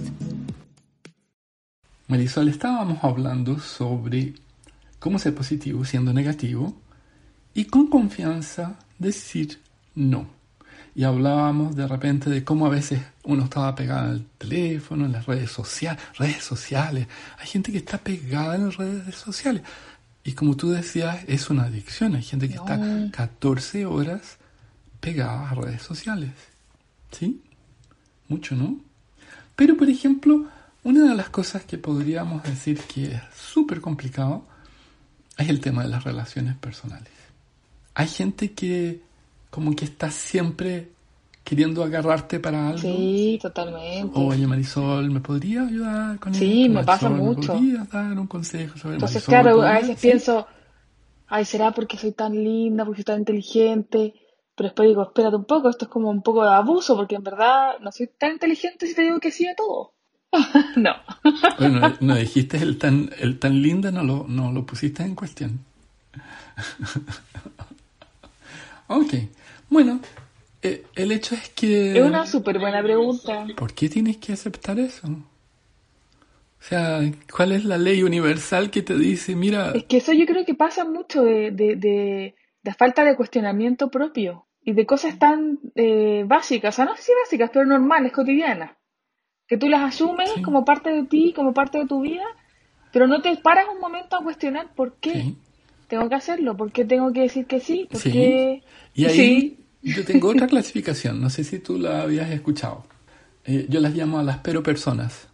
Marisol, 2.07 2.49
estábamos 2.49 3.03
hablando 3.03 3.59
sobre 3.59 4.33
cómo 4.99 5.19
ser 5.19 5.35
positivo 5.35 5.85
siendo 5.85 6.11
negativo 6.11 6.75
y 7.59 7.65
con 7.65 7.87
confianza 7.87 8.79
decir 8.99 9.59
no. 9.93 10.29
Y 10.95 11.03
hablábamos 11.03 11.75
de 11.75 11.89
repente 11.89 12.29
de 12.29 12.45
cómo 12.45 12.65
a 12.65 12.69
veces 12.69 13.01
uno 13.25 13.43
estaba 13.43 13.75
pegado 13.75 14.11
al 14.11 14.25
teléfono, 14.37 15.03
en 15.03 15.11
las 15.11 15.25
redes 15.25 15.51
sociales, 15.51 16.01
redes 16.17 16.41
sociales. 16.41 17.07
Hay 17.37 17.47
gente 17.47 17.73
que 17.73 17.79
está 17.79 17.97
pegada 17.97 18.55
en 18.55 18.67
las 18.67 18.77
redes 18.77 19.13
sociales. 19.13 19.63
Y 20.23 20.31
como 20.31 20.55
tú 20.55 20.69
decías, 20.69 21.25
es 21.27 21.49
una 21.49 21.63
adicción. 21.63 22.15
Hay 22.15 22.23
gente 22.23 22.47
que 22.47 22.55
está 22.55 22.79
14 23.11 23.85
horas 23.85 24.37
pegada 25.01 25.49
a 25.49 25.53
redes 25.53 25.81
sociales. 25.81 26.31
¿Sí? 27.11 27.43
Mucho, 28.29 28.55
¿no? 28.55 28.79
Pero, 29.57 29.75
por 29.75 29.89
ejemplo, 29.89 30.45
una 30.85 31.09
de 31.09 31.15
las 31.15 31.27
cosas 31.27 31.65
que 31.65 31.77
podríamos 31.77 32.41
decir 32.43 32.79
que 32.79 33.15
es 33.15 33.21
súper 33.35 33.81
complicado 33.81 34.45
es 35.37 35.49
el 35.49 35.59
tema 35.59 35.83
de 35.83 35.89
las 35.89 36.05
relaciones 36.05 36.55
personales 36.55 37.18
hay 37.99 38.07
gente 38.07 38.53
que 38.53 39.01
como 39.49 39.75
que 39.75 39.83
está 39.83 40.09
siempre 40.09 40.87
queriendo 41.43 41.83
agarrarte 41.83 42.39
para 42.39 42.69
algo. 42.69 42.79
Sí, 42.79 43.37
totalmente. 43.41 44.17
Oye, 44.17 44.47
Marisol, 44.47 45.11
¿me 45.11 45.19
podría 45.19 45.63
ayudar 45.63 46.17
con 46.17 46.31
eso? 46.31 46.39
Sí, 46.39 46.69
me 46.69 46.85
pasa 46.85 47.09
mucho. 47.09 47.55
¿Me 47.55 47.59
podrías 47.59 47.89
dar 47.89 48.17
un 48.17 48.27
consejo 48.27 48.77
sobre 48.77 48.95
Entonces, 48.95 49.25
claro, 49.25 49.61
a 49.61 49.73
veces 49.73 49.99
pienso, 49.99 50.47
ay, 51.27 51.43
¿será 51.43 51.73
porque 51.73 51.97
soy 51.97 52.13
tan 52.13 52.41
linda, 52.41 52.85
porque 52.85 52.99
soy 52.99 53.05
tan 53.05 53.19
inteligente? 53.19 54.13
Pero 54.55 54.69
después 54.69 54.87
digo, 54.87 55.03
espérate 55.03 55.35
un 55.35 55.45
poco, 55.45 55.69
esto 55.69 55.85
es 55.85 55.91
como 55.91 56.09
un 56.09 56.21
poco 56.21 56.49
de 56.49 56.55
abuso, 56.55 56.95
porque 56.95 57.15
en 57.15 57.23
verdad 57.23 57.79
no 57.81 57.91
soy 57.91 58.09
tan 58.17 58.31
inteligente 58.31 58.87
si 58.87 58.95
te 58.95 59.01
digo 59.01 59.19
que 59.19 59.31
sí 59.31 59.45
a 59.45 59.55
todo. 59.55 59.91
no. 60.77 60.91
bueno, 61.59 61.93
no 61.99 62.15
dijiste 62.15 62.55
el 62.55 62.77
tan, 62.77 63.09
el 63.19 63.39
tan 63.39 63.61
linda, 63.61 63.91
no 63.91 64.03
lo, 64.05 64.25
no 64.25 64.53
lo 64.53 64.65
pusiste 64.65 65.03
en 65.03 65.15
cuestión. 65.15 65.59
Ok. 68.89 69.13
Bueno, 69.69 69.99
eh, 70.63 70.83
el 70.95 71.11
hecho 71.11 71.35
es 71.35 71.49
que... 71.49 71.97
Es 71.97 72.03
una 72.03 72.25
súper 72.25 72.59
buena 72.59 72.81
pregunta. 72.81 73.45
¿Por 73.55 73.73
qué 73.73 73.87
tienes 73.87 74.17
que 74.17 74.33
aceptar 74.33 74.79
eso? 74.79 75.07
O 75.07 76.61
sea, 76.61 76.99
¿cuál 77.33 77.51
es 77.51 77.65
la 77.65 77.77
ley 77.77 78.01
universal 78.03 78.71
que 78.71 78.81
te 78.81 78.97
dice, 78.97 79.35
mira... 79.35 79.71
Es 79.73 79.85
que 79.85 79.97
eso 79.97 80.11
yo 80.11 80.25
creo 80.25 80.43
que 80.43 80.55
pasa 80.55 80.85
mucho 80.85 81.23
de, 81.23 81.51
de, 81.51 81.75
de, 81.75 82.73
falta 82.73 83.03
de 83.03 83.15
cuestionamiento 83.15 83.89
propio 83.89 84.47
y 84.63 84.73
de 84.73 84.85
cosas 84.85 85.19
tan 85.19 85.59
eh, 85.75 86.23
básicas, 86.25 86.73
o 86.73 86.77
sea, 86.77 86.85
no 86.85 86.95
sé 86.95 87.03
si 87.03 87.11
básicas, 87.23 87.51
pero 87.53 87.65
normales, 87.65 88.11
cotidianas, 88.11 88.71
que 89.47 89.57
tú 89.57 89.69
las 89.69 89.83
asumes 89.83 90.31
como 90.43 90.65
parte 90.65 90.89
de 90.89 91.03
ti, 91.03 91.31
como 91.33 91.53
parte 91.53 91.77
de 91.77 91.85
tu 91.85 92.01
vida, 92.01 92.25
pero 92.91 93.07
no 93.07 93.21
te 93.21 93.35
paras 93.37 93.67
un 93.73 93.79
momento 93.79 94.17
a 94.17 94.23
cuestionar 94.23 94.73
por 94.73 94.97
qué 94.97 95.35
tengo 95.89 96.07
que 96.07 96.15
hacerlo, 96.15 96.55
¿por 96.55 96.71
qué 96.71 96.85
tengo 96.85 97.11
que 97.11 97.21
decir 97.21 97.45
que 97.47 97.59
sí? 97.59 97.87
Porque... 97.91 98.63
Y 98.93 99.05
ahí 99.05 99.57
yo 99.81 100.05
tengo 100.05 100.29
otra 100.29 100.47
clasificación, 100.47 101.19
no 101.19 101.29
sé 101.29 101.43
si 101.43 101.59
tú 101.59 101.77
la 101.77 102.03
habías 102.03 102.29
escuchado. 102.29 102.85
Eh, 103.43 103.65
yo 103.69 103.79
las 103.79 103.95
llamo 103.95 104.19
a 104.19 104.23
las 104.23 104.37
pero 104.37 104.61
personas. 104.61 105.27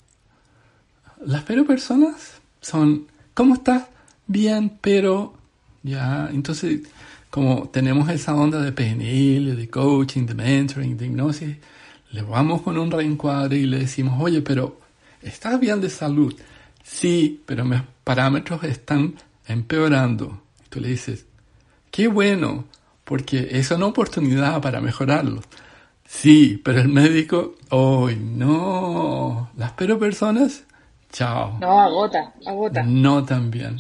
Las 1.24 1.44
pero 1.44 1.66
personas 1.66 2.42
son, 2.62 3.08
¿cómo 3.34 3.54
estás? 3.56 3.88
Bien, 4.26 4.72
pero... 4.82 5.34
Ya, 5.84 6.30
entonces, 6.32 6.82
como 7.30 7.70
tenemos 7.70 8.10
esa 8.10 8.34
onda 8.34 8.60
de 8.62 8.72
PNL, 8.72 9.56
de 9.56 9.70
coaching, 9.70 10.26
de 10.26 10.34
mentoring, 10.34 10.98
de 10.98 11.06
hipnosis, 11.06 11.58
le 12.12 12.22
vamos 12.22 12.62
con 12.62 12.78
un 12.78 12.90
reencuadre 12.90 13.58
y 13.58 13.66
le 13.66 13.80
decimos, 13.80 14.16
oye, 14.20 14.42
pero 14.42 14.80
¿estás 15.22 15.60
bien 15.60 15.82
de 15.82 15.90
salud? 15.90 16.34
Sí, 16.82 17.44
pero 17.46 17.66
mis 17.66 17.82
parámetros 18.04 18.64
están 18.64 19.16
empeorando 19.48 20.45
tú 20.76 20.82
le 20.82 20.90
dices, 20.90 21.26
qué 21.90 22.10
bueno, 22.10 22.66
porque 23.06 23.48
es 23.52 23.72
una 23.72 23.86
oportunidad 23.86 24.62
para 24.62 24.82
mejorarlo. 24.82 25.40
Sí, 26.06 26.62
pero 26.66 26.82
el 26.82 26.90
médico, 26.90 27.56
hoy 27.70 28.18
no, 28.18 29.50
las 29.56 29.72
pero 29.72 29.98
personas, 29.98 30.66
chao. 31.14 31.58
No, 31.62 31.80
agota, 31.80 32.34
agota. 32.46 32.84
No 32.84 33.24
también. 33.24 33.78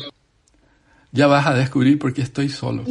Ya 1.12 1.28
vas 1.28 1.46
a 1.48 1.54
descubrir 1.54 2.00
por 2.00 2.14
qué 2.14 2.22
estoy 2.22 2.48
solo. 2.48 2.86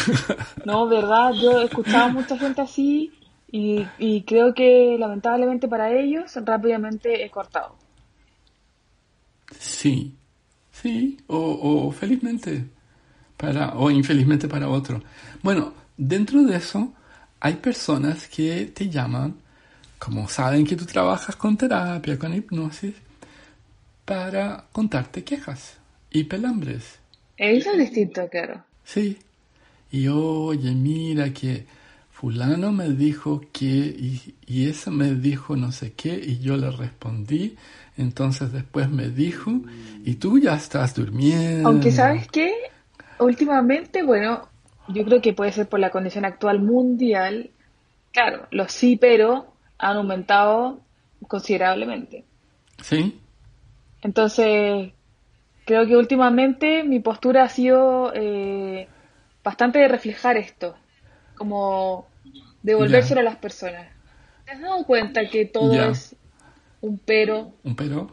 no, 0.64 0.88
verdad, 0.88 1.30
yo 1.40 1.60
he 1.60 1.66
escuchado 1.66 2.06
a 2.06 2.08
mucha 2.08 2.36
gente 2.36 2.62
así 2.62 3.12
y, 3.52 3.86
y 3.96 4.22
creo 4.22 4.54
que 4.54 4.96
lamentablemente 4.98 5.68
para 5.68 5.92
ellos 5.92 6.32
rápidamente 6.44 7.24
he 7.24 7.30
cortado. 7.30 7.76
Sí, 9.56 10.16
Sí, 10.82 11.16
o, 11.26 11.38
o 11.86 11.90
felizmente 11.90 12.66
para, 13.36 13.74
o 13.74 13.90
infelizmente 13.90 14.48
para 14.48 14.68
otro. 14.68 15.02
Bueno, 15.42 15.72
dentro 15.96 16.42
de 16.42 16.56
eso 16.56 16.92
hay 17.40 17.54
personas 17.54 18.28
que 18.28 18.66
te 18.66 18.88
llaman, 18.88 19.34
como 19.98 20.28
saben 20.28 20.66
que 20.66 20.76
tú 20.76 20.84
trabajas 20.86 21.36
con 21.36 21.56
terapia, 21.56 22.18
con 22.18 22.34
hipnosis, 22.34 22.94
para 24.04 24.64
contarte 24.72 25.24
quejas 25.24 25.76
y 26.10 26.24
pelambres. 26.24 26.98
Eso 27.36 27.72
es 27.72 27.78
distinto, 27.78 28.28
claro. 28.28 28.64
Sí. 28.84 29.18
Y 29.90 30.08
oye, 30.08 30.72
mira 30.72 31.32
que 31.32 31.66
fulano 32.10 32.72
me 32.72 32.88
dijo 32.88 33.42
que 33.52 33.66
y, 33.66 34.34
y 34.46 34.68
eso 34.68 34.90
me 34.90 35.14
dijo 35.14 35.54
no 35.54 35.70
sé 35.70 35.92
qué 35.92 36.14
y 36.14 36.38
yo 36.38 36.56
le 36.56 36.70
respondí. 36.70 37.56
Entonces 37.98 38.52
después 38.52 38.90
me 38.90 39.08
dijo 39.08 39.52
y 40.04 40.14
tú 40.14 40.38
ya 40.38 40.54
estás 40.54 40.94
durmiendo. 40.94 41.68
Aunque 41.68 41.92
sabes 41.92 42.28
qué, 42.28 42.54
últimamente, 43.18 44.02
bueno, 44.02 44.48
yo 44.88 45.04
creo 45.04 45.20
que 45.20 45.32
puede 45.32 45.52
ser 45.52 45.68
por 45.68 45.80
la 45.80 45.90
condición 45.90 46.24
actual 46.24 46.60
mundial. 46.60 47.50
Claro, 48.12 48.46
los 48.50 48.72
sí, 48.72 48.96
pero 48.96 49.52
han 49.78 49.96
aumentado 49.96 50.80
considerablemente. 51.28 52.24
Sí. 52.82 53.20
Entonces, 54.02 54.92
creo 55.64 55.86
que 55.86 55.96
últimamente 55.96 56.84
mi 56.84 57.00
postura 57.00 57.44
ha 57.44 57.48
sido 57.48 58.12
eh, 58.14 58.88
bastante 59.42 59.78
de 59.80 59.88
reflejar 59.88 60.36
esto, 60.36 60.76
como 61.36 62.06
devolvérselo 62.62 63.20
a 63.20 63.24
las 63.24 63.36
personas. 63.36 63.88
¿Te 64.44 64.52
has 64.52 64.60
dado 64.60 64.84
cuenta 64.84 65.28
que 65.28 65.44
todo 65.46 65.74
Ya. 65.74 65.88
es 65.88 66.14
un 66.80 66.98
pero? 66.98 67.52
Un 67.64 67.74
pero. 67.74 68.10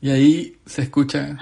Y 0.00 0.10
ahí 0.10 0.56
se 0.66 0.82
escucha 0.82 1.38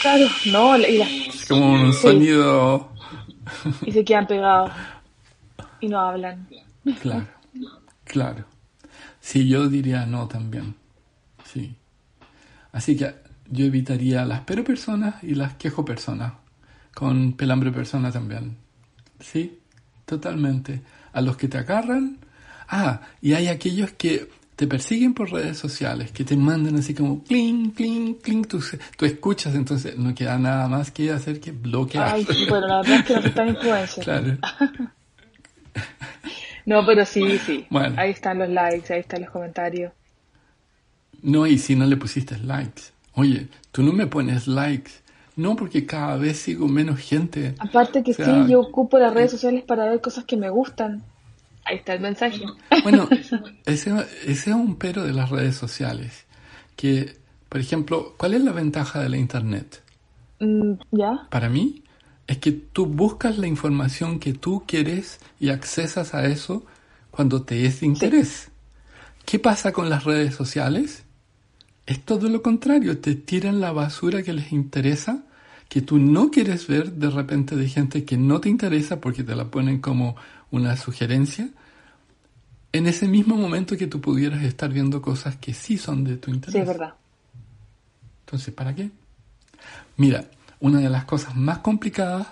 Claro, 0.00 0.26
no, 0.46 0.78
y, 0.78 1.00
es 1.02 1.46
como 1.46 1.72
un 1.74 1.92
Sí. 1.92 2.00
sonido. 2.00 2.90
y 3.84 3.92
se 3.92 4.04
quedan 4.04 4.26
pegados 4.26 4.72
y 5.80 5.88
no 5.88 5.98
hablan. 6.00 6.48
Claro, 7.00 7.26
claro. 8.04 8.44
Sí, 9.20 9.46
yo 9.48 9.68
diría 9.68 10.06
no 10.06 10.26
también. 10.28 10.74
Sí. 11.44 11.74
Así 12.72 12.96
que 12.96 13.14
yo 13.50 13.66
evitaría 13.66 14.24
las 14.24 14.40
pero 14.40 14.64
personas 14.64 15.22
y 15.22 15.34
las 15.34 15.54
quejo 15.54 15.84
personas. 15.84 16.32
Con 16.94 17.32
pelambre 17.34 17.70
persona 17.70 18.10
también. 18.10 18.56
Sí, 19.20 19.58
totalmente. 20.06 20.82
A 21.12 21.20
los 21.20 21.36
que 21.36 21.48
te 21.48 21.58
agarran. 21.58 22.18
Ah, 22.68 23.00
y 23.20 23.34
hay 23.34 23.48
aquellos 23.48 23.90
que 23.92 24.30
te 24.60 24.66
persiguen 24.66 25.14
por 25.14 25.32
redes 25.32 25.56
sociales, 25.56 26.12
que 26.12 26.22
te 26.22 26.36
mandan 26.36 26.76
así 26.76 26.92
como 26.92 27.24
clink, 27.24 27.74
clink, 27.74 28.20
clink. 28.20 28.46
Tú, 28.46 28.62
tú 28.94 29.06
escuchas, 29.06 29.54
entonces 29.54 29.96
no 29.96 30.14
queda 30.14 30.36
nada 30.36 30.68
más 30.68 30.90
que 30.90 31.10
hacer 31.10 31.40
que 31.40 31.50
bloquear. 31.50 32.12
Ay, 32.12 32.26
sí, 32.30 32.44
bueno, 32.46 32.66
la 32.66 32.82
verdad 32.82 32.96
es 32.96 33.04
que 33.06 33.14
no 33.14 33.22
soy 33.22 33.30
tan 33.30 33.48
influencer. 33.48 34.04
claro. 34.04 34.36
No, 36.66 36.84
pero 36.84 37.06
sí, 37.06 37.38
sí. 37.38 37.66
Bueno. 37.70 37.94
Ahí 37.98 38.10
están 38.10 38.38
los 38.38 38.50
likes, 38.50 38.92
ahí 38.92 39.00
están 39.00 39.22
los 39.22 39.30
comentarios. 39.30 39.92
No, 41.22 41.46
y 41.46 41.56
si 41.56 41.74
no 41.74 41.86
le 41.86 41.96
pusiste 41.96 42.36
likes. 42.36 42.82
Oye, 43.14 43.48
tú 43.72 43.82
no 43.82 43.94
me 43.94 44.06
pones 44.06 44.46
likes. 44.46 44.90
No, 45.36 45.56
porque 45.56 45.86
cada 45.86 46.18
vez 46.18 46.36
sigo 46.36 46.68
menos 46.68 47.00
gente. 47.00 47.54
Aparte 47.58 48.02
que 48.02 48.10
O 48.10 48.14
sea, 48.14 48.44
sí, 48.44 48.52
yo 48.52 48.60
ocupo 48.60 48.98
las 48.98 49.14
redes 49.14 49.30
sociales 49.30 49.64
para 49.64 49.86
ver 49.86 50.02
cosas 50.02 50.26
que 50.26 50.36
me 50.36 50.50
gustan. 50.50 51.02
Ahí 51.64 51.76
está 51.76 51.94
el 51.94 52.00
mensaje. 52.00 52.44
Bueno, 52.82 53.08
ese, 53.64 53.90
ese 54.26 54.50
es 54.50 54.56
un 54.56 54.76
pero 54.76 55.04
de 55.04 55.12
las 55.12 55.30
redes 55.30 55.56
sociales. 55.56 56.26
Que, 56.76 57.16
por 57.48 57.60
ejemplo, 57.60 58.14
¿cuál 58.16 58.34
es 58.34 58.42
la 58.42 58.52
ventaja 58.52 59.02
de 59.02 59.08
la 59.08 59.16
Internet? 59.16 59.82
Mm, 60.40 60.74
¿Ya? 60.92 61.28
Para 61.30 61.48
mí, 61.48 61.82
es 62.26 62.38
que 62.38 62.52
tú 62.52 62.86
buscas 62.86 63.38
la 63.38 63.46
información 63.46 64.20
que 64.20 64.32
tú 64.32 64.62
quieres 64.66 65.18
y 65.38 65.50
accesas 65.50 66.14
a 66.14 66.26
eso 66.26 66.64
cuando 67.10 67.42
te 67.42 67.66
es 67.66 67.80
de 67.80 67.86
interés. 67.86 68.50
¿Qué 69.24 69.38
pasa 69.38 69.72
con 69.72 69.90
las 69.90 70.04
redes 70.04 70.34
sociales? 70.34 71.04
Es 71.86 72.04
todo 72.04 72.28
lo 72.28 72.40
contrario, 72.40 72.98
te 72.98 73.16
tiran 73.16 73.60
la 73.60 73.72
basura 73.72 74.22
que 74.22 74.32
les 74.32 74.52
interesa, 74.52 75.24
que 75.70 75.80
tú 75.80 75.98
no 75.98 76.32
quieres 76.32 76.66
ver 76.66 76.94
de 76.94 77.08
repente 77.10 77.54
de 77.54 77.68
gente 77.68 78.04
que 78.04 78.16
no 78.16 78.40
te 78.40 78.48
interesa 78.48 79.00
porque 79.00 79.22
te 79.22 79.36
la 79.36 79.44
ponen 79.44 79.80
como 79.80 80.16
una 80.50 80.76
sugerencia, 80.76 81.48
en 82.72 82.88
ese 82.88 83.06
mismo 83.06 83.36
momento 83.36 83.76
que 83.76 83.86
tú 83.86 84.00
pudieras 84.00 84.42
estar 84.42 84.72
viendo 84.72 85.00
cosas 85.00 85.36
que 85.36 85.54
sí 85.54 85.78
son 85.78 86.02
de 86.02 86.16
tu 86.16 86.32
interés. 86.32 86.54
Sí, 86.54 86.58
es 86.58 86.66
verdad. 86.66 86.94
Entonces, 88.26 88.52
¿para 88.52 88.74
qué? 88.74 88.90
Mira, 89.96 90.28
una 90.58 90.80
de 90.80 90.90
las 90.90 91.04
cosas 91.04 91.36
más 91.36 91.58
complicadas 91.58 92.26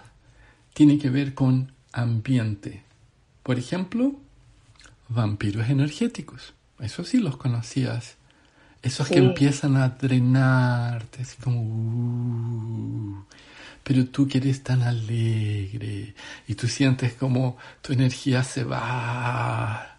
tiene 0.75 0.99
que 0.99 1.09
ver 1.09 1.33
con 1.33 1.71
ambiente. 1.93 2.83
Por 3.45 3.57
ejemplo, 3.57 4.17
vampiros 5.09 5.69
energéticos. 5.71 6.55
Eso 6.81 7.05
sí 7.05 7.19
los 7.19 7.37
conocías. 7.37 8.17
Esos 8.83 9.09
que 9.09 9.15
Sí. 9.15 9.21
empiezan 9.21 9.77
a 9.77 9.89
drenarte, 9.91 11.23
así 11.23 11.37
como... 11.43 11.61
"Uh", 11.63 13.25
pero 13.83 14.05
tú 14.07 14.29
que 14.29 14.39
eres 14.39 14.63
tan 14.63 14.83
alegre 14.83 16.15
y 16.47 16.55
tú 16.55 16.67
sientes 16.69 17.15
como 17.15 17.57
tu 17.83 17.93
energía 17.93 18.43
se 18.45 18.63
va. 18.65 19.97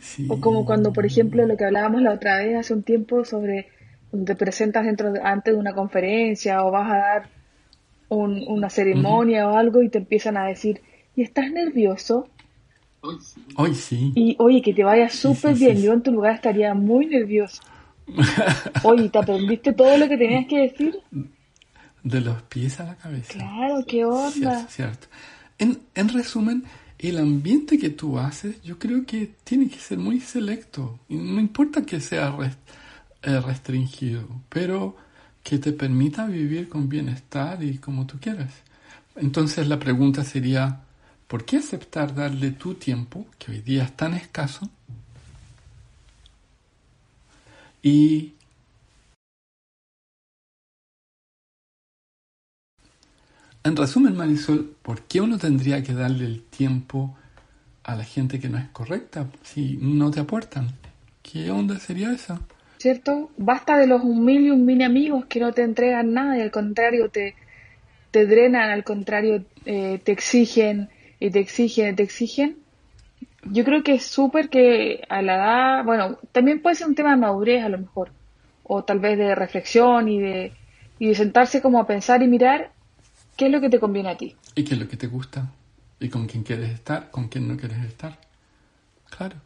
Sí. 0.00 0.26
O 0.30 0.40
como 0.40 0.64
cuando, 0.66 0.92
por 0.92 1.06
ejemplo, 1.06 1.46
lo 1.46 1.56
que 1.56 1.64
hablábamos 1.64 2.02
la 2.02 2.12
otra 2.12 2.38
vez 2.38 2.56
hace 2.56 2.74
un 2.74 2.82
tiempo 2.82 3.24
sobre 3.24 3.68
te 4.24 4.36
presentas 4.36 4.84
dentro 4.84 5.12
de- 5.12 5.20
antes 5.22 5.52
de 5.54 5.60
una 5.60 5.74
conferencia 5.74 6.62
o 6.64 6.70
vas 6.70 6.90
a 6.92 6.96
dar 6.96 7.28
un- 8.08 8.44
una 8.48 8.70
ceremonia 8.70 9.48
o 9.48 9.56
algo 9.56 9.82
y 9.82 9.88
te 9.88 9.98
empiezan 9.98 10.36
a 10.36 10.46
decir, 10.46 10.80
¿y 11.16 11.22
estás 11.22 11.50
nervioso? 11.50 12.28
Hoy 13.56 13.74
sí. 13.74 14.12
Y 14.14 14.36
oye, 14.38 14.62
que 14.62 14.72
te 14.74 14.84
vaya 14.84 15.08
súper 15.08 15.54
sí, 15.56 15.64
bien, 15.64 15.76
sí. 15.78 15.82
yo 15.84 15.92
en 15.92 16.02
tu 16.02 16.12
lugar 16.12 16.34
estaría 16.34 16.74
muy 16.74 17.06
nervioso. 17.06 17.62
Oye, 18.84 19.08
¿te 19.08 19.18
aprendiste 19.18 19.72
todo 19.72 19.96
lo 19.96 20.08
que 20.08 20.16
tenías 20.16 20.46
que 20.46 20.58
decir? 20.60 20.98
De 22.02 22.20
los 22.20 22.42
pies 22.42 22.78
a 22.80 22.84
la 22.84 22.94
cabeza. 22.96 23.32
Claro, 23.32 23.84
qué 23.86 24.04
onda. 24.04 24.30
Cierto, 24.30 24.70
cierto. 24.70 25.06
En, 25.58 25.80
en 25.94 26.08
resumen, 26.08 26.64
el 26.98 27.18
ambiente 27.18 27.78
que 27.78 27.90
tú 27.90 28.18
haces, 28.18 28.62
yo 28.62 28.78
creo 28.78 29.04
que 29.04 29.34
tiene 29.44 29.68
que 29.68 29.78
ser 29.78 29.98
muy 29.98 30.20
selecto. 30.20 31.00
No 31.08 31.40
importa 31.40 31.82
que 31.82 32.00
sea 32.00 32.34
eh, 33.22 33.40
restringido, 33.40 34.26
pero 34.48 34.96
que 35.42 35.58
te 35.58 35.72
permita 35.72 36.26
vivir 36.26 36.68
con 36.68 36.88
bienestar 36.88 37.62
y 37.62 37.78
como 37.78 38.06
tú 38.06 38.18
quieras. 38.20 38.52
Entonces 39.16 39.66
la 39.68 39.78
pregunta 39.78 40.24
sería, 40.24 40.80
¿por 41.26 41.44
qué 41.44 41.58
aceptar 41.58 42.14
darle 42.14 42.52
tu 42.52 42.74
tiempo, 42.74 43.26
que 43.38 43.52
hoy 43.52 43.60
día 43.60 43.84
es 43.84 43.96
tan 43.96 44.14
escaso, 44.14 44.68
y 47.86 48.32
En 53.62 53.76
resumen, 53.76 54.16
Marisol, 54.16 54.76
¿por 54.82 55.02
qué 55.02 55.20
uno 55.20 55.38
tendría 55.38 55.82
que 55.82 55.92
darle 55.92 56.24
el 56.24 56.42
tiempo 56.42 57.16
a 57.82 57.96
la 57.96 58.04
gente 58.04 58.38
que 58.38 58.48
no 58.48 58.58
es 58.58 58.68
correcta 58.68 59.26
si 59.42 59.78
no 59.80 60.10
te 60.10 60.20
aportan? 60.20 60.68
¿Qué 61.22 61.50
onda 61.50 61.78
sería 61.78 62.12
esa? 62.12 62.40
¿Cierto? 62.78 63.30
Basta 63.36 63.76
de 63.76 63.88
los 63.88 64.02
un 64.02 64.24
mil 64.24 64.42
y 64.42 64.50
un 64.50 64.64
mil 64.64 64.82
amigos 64.82 65.26
que 65.26 65.40
no 65.40 65.52
te 65.52 65.62
entregan 65.62 66.12
nada 66.12 66.38
y 66.38 66.42
al 66.42 66.52
contrario 66.52 67.08
te, 67.08 67.34
te 68.12 68.26
drenan, 68.26 68.70
al 68.70 68.84
contrario 68.84 69.44
eh, 69.64 70.00
te 70.02 70.12
exigen 70.12 70.88
y 71.18 71.30
te 71.30 71.40
exigen 71.40 71.92
y 71.92 71.96
te 71.96 72.02
exigen. 72.04 72.65
Yo 73.50 73.64
creo 73.64 73.82
que 73.82 73.94
es 73.94 74.04
súper 74.04 74.48
que 74.48 75.02
a 75.08 75.22
la 75.22 75.36
edad, 75.36 75.84
bueno, 75.84 76.18
también 76.32 76.60
puede 76.62 76.76
ser 76.76 76.86
un 76.86 76.94
tema 76.94 77.10
de 77.10 77.16
madurez 77.16 77.64
a 77.64 77.68
lo 77.68 77.78
mejor, 77.78 78.10
o 78.62 78.84
tal 78.84 78.98
vez 78.98 79.18
de 79.18 79.34
reflexión 79.34 80.08
y 80.08 80.20
de, 80.20 80.52
y 80.98 81.08
de 81.08 81.14
sentarse 81.14 81.62
como 81.62 81.80
a 81.80 81.86
pensar 81.86 82.22
y 82.22 82.28
mirar 82.28 82.72
qué 83.36 83.46
es 83.46 83.52
lo 83.52 83.60
que 83.60 83.70
te 83.70 83.80
conviene 83.80 84.10
a 84.10 84.16
ti. 84.16 84.34
¿Y 84.54 84.64
qué 84.64 84.74
es 84.74 84.80
lo 84.80 84.88
que 84.88 84.96
te 84.96 85.06
gusta? 85.06 85.50
¿Y 86.00 86.08
con 86.08 86.26
quién 86.26 86.42
quieres 86.42 86.70
estar? 86.70 87.10
¿Con 87.10 87.28
quién 87.28 87.48
no 87.48 87.56
quieres 87.56 87.78
estar? 87.84 88.18
Claro. 89.10 89.36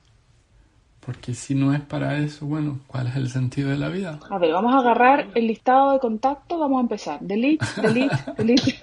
Porque 1.00 1.32
si 1.32 1.54
no 1.54 1.72
es 1.72 1.80
para 1.80 2.18
eso, 2.18 2.44
bueno, 2.46 2.80
¿cuál 2.86 3.06
es 3.06 3.16
el 3.16 3.30
sentido 3.30 3.70
de 3.70 3.78
la 3.78 3.88
vida? 3.88 4.20
A 4.28 4.38
ver, 4.38 4.52
vamos 4.52 4.74
a 4.74 4.78
agarrar 4.78 5.28
el 5.34 5.46
listado 5.46 5.92
de 5.92 5.98
contactos, 5.98 6.60
vamos 6.60 6.78
a 6.78 6.82
empezar. 6.82 7.20
Delete, 7.20 7.64
delete, 7.80 8.16
delete. 8.36 8.82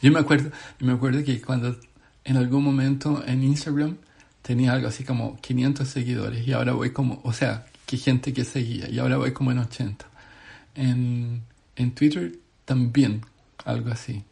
Yo 0.00 0.10
me 0.10 0.20
acuerdo, 0.20 0.50
yo 0.78 0.86
me 0.86 0.94
acuerdo 0.94 1.22
que 1.22 1.40
cuando 1.42 1.76
en 2.24 2.36
algún 2.36 2.62
momento 2.64 3.22
en 3.26 3.42
Instagram 3.42 3.96
tenía 4.42 4.72
algo 4.72 4.88
así 4.88 5.04
como 5.04 5.40
500 5.40 5.88
seguidores 5.88 6.46
y 6.46 6.52
ahora 6.52 6.72
voy 6.72 6.90
como, 6.92 7.20
o 7.24 7.32
sea, 7.32 7.66
que 7.86 7.96
gente 7.96 8.32
que 8.32 8.44
seguía 8.44 8.88
y 8.88 8.98
ahora 8.98 9.16
voy 9.16 9.32
como 9.32 9.50
en 9.52 9.58
80. 9.58 10.06
En, 10.74 11.42
en 11.76 11.90
Twitter 11.94 12.32
también 12.64 13.22
algo 13.64 13.90
así. 13.90 14.22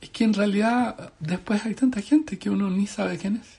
Es 0.00 0.10
que 0.10 0.24
en 0.24 0.34
realidad 0.34 1.12
después 1.20 1.64
hay 1.64 1.74
tanta 1.74 2.00
gente 2.02 2.38
que 2.38 2.50
uno 2.50 2.68
ni 2.70 2.86
sabe 2.86 3.16
quién 3.18 3.36
es. 3.36 3.58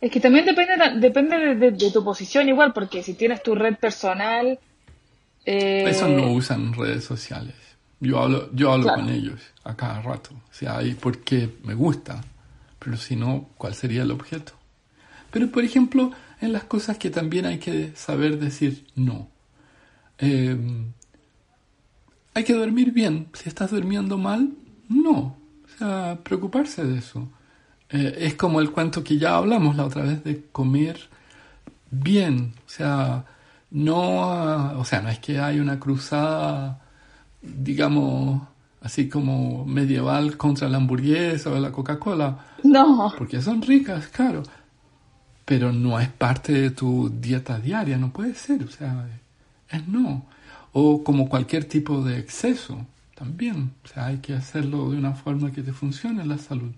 Es 0.00 0.10
que 0.10 0.20
también 0.20 0.44
depende, 0.44 0.74
depende 1.00 1.36
de, 1.38 1.54
de- 1.54 1.70
de 1.72 1.90
tu 1.90 2.04
posición 2.04 2.48
igual, 2.48 2.72
porque 2.72 3.02
si 3.02 3.14
tienes 3.14 3.42
tu 3.42 3.54
red 3.54 3.76
personal, 3.76 4.58
Eh, 5.48 5.84
Eso 5.88 6.08
no 6.08 6.32
usan 6.32 6.74
redes 6.74 7.04
sociales. 7.04 7.54
Yo 8.00 8.20
hablo, 8.20 8.50
yo 8.52 8.72
hablo 8.72 8.88
con 8.94 9.08
ellos 9.08 9.40
a 9.64 9.74
cada 9.74 10.02
rato. 10.02 10.30
O 10.34 10.52
sea, 10.52 10.78
ahí 10.78 10.94
porque 10.94 11.56
me 11.64 11.74
gusta. 11.74 12.22
Pero 12.78 12.96
si 12.96 13.16
no, 13.16 13.48
¿cuál 13.56 13.74
sería 13.74 14.02
el 14.02 14.10
objeto? 14.10 14.52
Pero, 15.30 15.50
por 15.50 15.64
ejemplo, 15.64 16.12
en 16.40 16.52
las 16.52 16.64
cosas 16.64 16.98
que 16.98 17.10
también 17.10 17.46
hay 17.46 17.58
que 17.58 17.92
saber 17.96 18.38
decir 18.38 18.86
no. 18.94 19.28
Eh, 20.18 20.56
hay 22.34 22.44
que 22.44 22.52
dormir 22.52 22.92
bien. 22.92 23.28
Si 23.32 23.48
estás 23.48 23.70
durmiendo 23.70 24.18
mal, 24.18 24.52
no. 24.88 25.36
O 25.64 25.78
sea, 25.78 26.18
preocuparse 26.22 26.84
de 26.84 26.98
eso. 26.98 27.28
Eh, 27.90 28.14
es 28.18 28.34
como 28.34 28.60
el 28.60 28.70
cuento 28.70 29.02
que 29.02 29.16
ya 29.18 29.36
hablamos 29.36 29.76
la 29.76 29.86
otra 29.86 30.02
vez 30.02 30.22
de 30.22 30.44
comer 30.52 31.08
bien. 31.90 32.54
O 32.66 32.68
sea, 32.68 33.24
no, 33.70 34.78
o 34.78 34.84
sea, 34.84 35.00
no 35.02 35.08
es 35.08 35.18
que 35.18 35.38
hay 35.38 35.60
una 35.60 35.78
cruzada, 35.80 36.85
digamos, 37.56 38.42
así 38.80 39.08
como 39.08 39.64
medieval 39.64 40.36
contra 40.36 40.68
la 40.68 40.78
hamburguesa 40.78 41.50
o 41.50 41.58
la 41.58 41.72
Coca-Cola. 41.72 42.38
No. 42.64 43.12
Porque 43.16 43.40
son 43.40 43.62
ricas, 43.62 44.08
claro. 44.08 44.42
Pero 45.44 45.72
no 45.72 45.98
es 46.00 46.08
parte 46.08 46.52
de 46.52 46.70
tu 46.70 47.10
dieta 47.10 47.58
diaria, 47.58 47.96
no 47.98 48.12
puede 48.12 48.34
ser, 48.34 48.64
o 48.64 48.68
sea, 48.68 49.06
es 49.70 49.86
no. 49.88 50.26
O 50.72 51.02
como 51.04 51.28
cualquier 51.28 51.64
tipo 51.64 52.02
de 52.02 52.18
exceso, 52.18 52.84
también. 53.14 53.72
O 53.84 53.88
sea, 53.88 54.06
hay 54.06 54.18
que 54.18 54.34
hacerlo 54.34 54.90
de 54.90 54.98
una 54.98 55.12
forma 55.12 55.50
que 55.50 55.62
te 55.62 55.72
funcione 55.72 56.24
la 56.26 56.38
salud. 56.38 56.72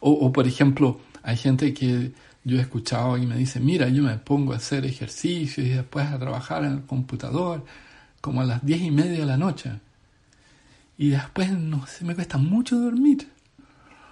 O, 0.00 0.10
o 0.10 0.32
por 0.32 0.46
ejemplo, 0.46 1.00
hay 1.22 1.36
gente 1.36 1.72
que 1.72 2.12
yo 2.44 2.58
he 2.58 2.60
escuchado 2.60 3.16
y 3.16 3.26
me 3.26 3.36
dice, 3.36 3.58
mira, 3.58 3.88
yo 3.88 4.02
me 4.02 4.18
pongo 4.18 4.52
a 4.52 4.56
hacer 4.56 4.84
ejercicio 4.84 5.64
y 5.64 5.70
después 5.70 6.06
a 6.06 6.18
trabajar 6.18 6.64
en 6.64 6.72
el 6.72 6.82
computador 6.82 7.64
como 8.20 8.42
a 8.42 8.44
las 8.44 8.64
diez 8.64 8.82
y 8.82 8.90
media 8.90 9.20
de 9.20 9.26
la 9.26 9.36
noche. 9.36 9.72
Y 10.96 11.10
después, 11.10 11.50
no 11.52 11.86
sé, 11.86 12.04
me 12.04 12.14
cuesta 12.14 12.38
mucho 12.38 12.78
dormir. 12.78 13.28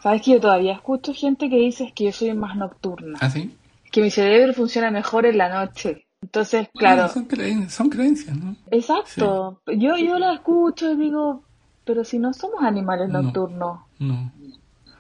¿Sabes 0.03 0.23
que 0.23 0.33
yo 0.33 0.41
todavía 0.41 0.73
escucho 0.73 1.15
gente 1.15 1.49
que 1.49 1.57
dice 1.57 1.93
que 1.95 2.05
yo 2.07 2.13
soy 2.13 2.35
más 2.35 2.57
nocturna? 2.57 3.19
¿Ah, 3.21 3.31
sí? 3.31 3.57
Que 3.91 4.03
mi 4.03 4.11
cerebro 4.11 4.53
funciona 4.53 4.91
mejor 4.91 5.27
en 5.27 5.39
la 5.39 5.49
noche. 5.49 6.07
Entonces, 6.23 6.69
claro. 6.75 7.09
son, 7.09 7.25
creen 7.27 7.71
son, 7.71 7.89
creencias, 7.89 8.37
¿no? 8.37 8.57
Exacto. 8.71 9.61
Sí. 9.67 9.79
Yo, 9.79 9.97
yo 9.97 10.19
la 10.19 10.35
escucho 10.35 10.93
y 10.93 10.97
digo, 10.97 11.43
pero 11.85 12.05
si 12.05 12.19
no 12.19 12.33
somos 12.33 12.63
animales 12.63 13.09
No. 13.11 13.23
nocturnos, 13.23 13.81
No. 13.99 14.33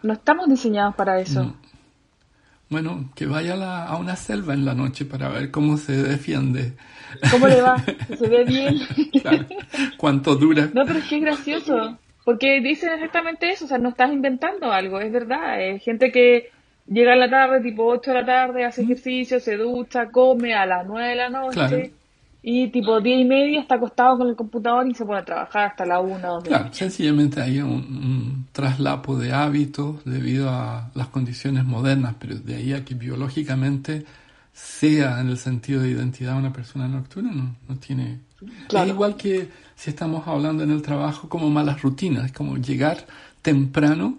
no 0.02 0.12
estamos 0.12 0.48
diseñados 0.48 0.94
para 0.94 1.20
eso. 1.20 1.44
no. 1.44 1.56
Bueno, 2.72 3.10
que 3.14 3.26
vaya 3.26 3.52
a, 3.52 3.56
la- 3.56 3.84
a 3.86 3.96
una 3.98 4.16
selva 4.16 4.54
en 4.54 4.64
la 4.64 4.74
noche 4.74 5.04
para 5.04 5.28
ver 5.28 5.50
cómo 5.50 5.76
se 5.76 5.92
defiende. 6.02 6.72
¿Cómo 7.30 7.46
le 7.46 7.60
va? 7.60 7.76
¿Se 8.18 8.26
ve 8.28 8.44
bien? 8.44 8.78
Claro. 9.20 9.44
Cuánto 9.98 10.34
dura. 10.34 10.70
No, 10.72 10.84
pero 10.86 10.98
es 10.98 11.04
que 11.04 11.16
es 11.18 11.22
gracioso. 11.22 11.98
Porque 12.24 12.60
dicen 12.62 12.90
exactamente 12.94 13.50
eso, 13.50 13.66
o 13.66 13.68
sea, 13.68 13.76
no 13.78 13.90
estás 13.90 14.10
inventando 14.12 14.72
algo, 14.72 15.00
es 15.00 15.12
verdad. 15.12 15.60
Es 15.62 15.82
gente 15.82 16.10
que 16.10 16.50
llega 16.86 17.12
en 17.12 17.20
la 17.20 17.28
tarde, 17.28 17.60
tipo 17.60 17.84
8 17.84 18.10
de 18.12 18.20
la 18.20 18.24
tarde, 18.26 18.64
hace 18.64 18.82
ejercicio, 18.82 19.38
se 19.38 19.56
ducha, 19.56 20.06
come 20.10 20.54
a 20.54 20.64
las 20.64 20.86
9 20.86 21.08
de 21.10 21.16
la 21.16 21.28
noche. 21.28 21.52
Claro. 21.54 21.78
Y 22.42 22.68
tipo 22.68 23.00
10 23.00 23.20
y 23.20 23.24
media 23.24 23.60
está 23.60 23.76
acostado 23.76 24.18
con 24.18 24.28
el 24.28 24.34
computador 24.34 24.86
y 24.88 24.94
se 24.94 25.04
pone 25.04 25.20
a 25.20 25.24
trabajar 25.24 25.70
hasta 25.70 25.86
la 25.86 26.00
1 26.00 26.28
o 26.28 26.34
2 26.40 26.44
Claro, 26.44 26.68
sencillamente 26.72 27.40
hay 27.40 27.60
un, 27.60 27.70
un 27.70 28.46
traslapo 28.50 29.16
de 29.16 29.32
hábitos 29.32 30.04
debido 30.04 30.50
a 30.50 30.90
las 30.94 31.06
condiciones 31.08 31.64
modernas, 31.64 32.16
pero 32.18 32.34
de 32.34 32.56
ahí 32.56 32.72
a 32.72 32.84
que 32.84 32.94
biológicamente 32.94 34.04
sea 34.52 35.20
en 35.20 35.28
el 35.28 35.38
sentido 35.38 35.82
de 35.82 35.90
identidad 35.90 36.36
una 36.36 36.52
persona 36.52 36.88
nocturna, 36.88 37.32
no, 37.32 37.56
no 37.68 37.76
tiene... 37.76 38.20
Claro. 38.68 38.86
Es 38.86 38.92
igual 38.92 39.16
que 39.16 39.48
si 39.76 39.90
estamos 39.90 40.26
hablando 40.26 40.64
en 40.64 40.72
el 40.72 40.82
trabajo 40.82 41.28
como 41.28 41.48
malas 41.48 41.80
rutinas, 41.80 42.26
es 42.26 42.32
como 42.32 42.56
llegar 42.56 43.06
temprano 43.40 44.18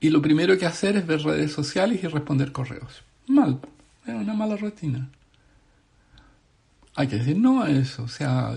y 0.00 0.10
lo 0.10 0.20
primero 0.20 0.58
que 0.58 0.66
hacer 0.66 0.96
es 0.96 1.06
ver 1.06 1.22
redes 1.22 1.52
sociales 1.52 2.02
y 2.02 2.06
responder 2.06 2.52
correos. 2.52 3.02
Mal, 3.28 3.58
es 4.06 4.14
una 4.14 4.34
mala 4.34 4.56
rutina. 4.56 5.08
Hay 7.00 7.08
que 7.08 7.16
decir 7.16 7.38
no 7.38 7.62
a 7.62 7.70
eso, 7.70 8.02
o 8.02 8.08
sea, 8.08 8.52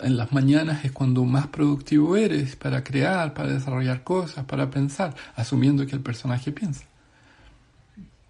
en 0.00 0.16
las 0.16 0.32
mañanas 0.32 0.82
es 0.84 0.92
cuando 0.92 1.24
más 1.24 1.48
productivo 1.48 2.16
eres 2.16 2.56
para 2.56 2.82
crear, 2.82 3.34
para 3.34 3.50
desarrollar 3.52 4.02
cosas, 4.02 4.46
para 4.46 4.70
pensar, 4.70 5.14
asumiendo 5.36 5.86
que 5.86 5.94
el 5.94 6.00
personaje 6.00 6.52
piensa. 6.52 6.86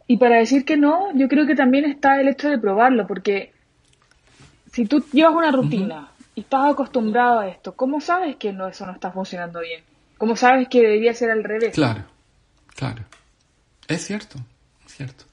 Y 0.09 0.17
para 0.17 0.39
decir 0.39 0.65
que 0.65 0.77
no, 0.77 1.15
yo 1.15 1.29
creo 1.29 1.47
que 1.47 1.55
también 1.55 1.85
está 1.85 2.21
el 2.21 2.27
hecho 2.27 2.49
de 2.51 2.59
probarlo, 2.59 3.07
porque 3.07 3.53
si 4.73 4.85
tú 4.85 5.05
llevas 5.13 5.35
una 5.37 5.53
rutina 5.53 6.09
y 6.35 6.41
estás 6.41 6.73
acostumbrado 6.73 7.39
a 7.39 7.49
esto, 7.49 7.75
¿cómo 7.77 8.01
sabes 8.01 8.35
que 8.37 8.53
no 8.53 8.67
eso 8.67 8.85
no 8.85 8.93
está 8.93 9.13
funcionando 9.13 9.61
bien? 9.61 9.83
¿Cómo 10.19 10.35
sabes 10.35 10.67
que 10.69 10.81
debería 10.81 11.15
ser 11.15 11.31
al 11.31 11.45
revés? 11.45 11.73
Claro, 11.73 12.03
claro. 12.75 13.05
Es 13.87 14.05
cierto, 14.05 14.39
es 14.87 14.93
cierto. 14.97 15.25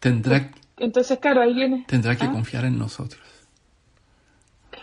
Tendrá, 0.00 0.50
Entonces, 0.78 1.18
claro, 1.20 1.42
ahí 1.42 1.54
viene. 1.54 1.84
tendrá 1.86 2.16
que 2.16 2.24
¿Ah? 2.24 2.32
confiar 2.32 2.64
en 2.64 2.76
nosotros. 2.76 3.20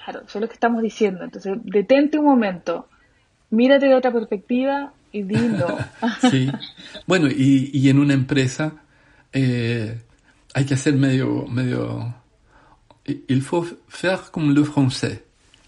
Claro, 0.10 0.26
eso 0.28 0.40
es 0.40 0.42
lo 0.42 0.48
que 0.48 0.56
estamos 0.56 0.82
diciendo. 0.82 1.24
Entonces, 1.24 1.58
detente 1.64 2.18
un 2.18 2.26
momento, 2.26 2.88
mírate 3.52 3.86
de 3.86 3.94
otra 3.94 4.12
perspectiva 4.12 4.92
y 5.12 5.22
dilo. 5.24 5.78
Sí. 6.32 6.50
Bueno, 7.06 7.28
y, 7.28 7.70
y 7.72 7.90
en 7.90 8.00
una 8.00 8.16
empresa 8.16 8.74
eh, 9.32 10.02
hay 10.54 10.66
que 10.66 10.74
hacer 10.74 10.96
medio, 10.96 11.46
medio... 11.48 12.16
Il 13.06 13.42
faut 13.42 13.66
faire 13.88 14.32
comme 14.32 14.54
le 14.54 14.64
français, 14.64 15.24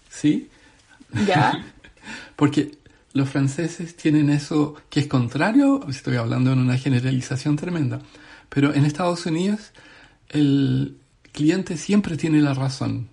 ¿sí? 0.08 0.48
¿Ya? 1.26 1.64
Porque 2.36 2.72
los 3.12 3.28
franceses 3.28 3.96
tienen 3.96 4.30
eso 4.30 4.74
que 4.90 5.00
es 5.00 5.06
contrario, 5.06 5.86
estoy 5.88 6.16
hablando 6.16 6.52
en 6.52 6.60
una 6.60 6.78
generalización 6.78 7.56
tremenda, 7.56 8.00
pero 8.48 8.74
en 8.74 8.84
Estados 8.84 9.26
Unidos 9.26 9.72
el 10.28 10.96
cliente 11.32 11.76
siempre 11.76 12.16
tiene 12.16 12.40
la 12.40 12.54
razón. 12.54 13.08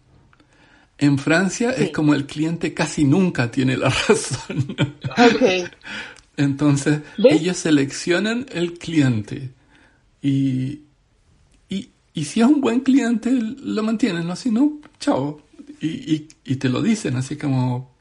En 0.99 1.17
Francia 1.17 1.71
es 1.71 1.91
como 1.91 2.13
el 2.13 2.25
cliente 2.25 2.73
casi 2.73 3.05
nunca 3.05 3.49
tiene 3.49 3.77
la 3.77 3.89
razón. 4.07 4.75
Ok. 5.17 5.69
Entonces 6.38 6.99
¿Ves? 7.17 7.33
ellos 7.41 7.57
seleccionan 7.57 8.45
el 8.51 8.73
cliente 8.77 9.51
y, 10.21 10.81
y, 11.69 11.89
y 12.13 12.25
si 12.25 12.41
es 12.41 12.47
un 12.47 12.62
buen 12.62 12.81
cliente 12.81 13.31
lo 13.31 13.83
mantienen, 13.83 14.27
¿no? 14.27 14.35
Si 14.35 14.51
no, 14.51 14.79
chao. 14.99 15.41
Y, 15.81 15.88
y, 15.88 16.27
y 16.45 16.55
te 16.57 16.69
lo 16.69 16.81
dicen 16.81 17.15
así 17.15 17.38
como, 17.38 17.91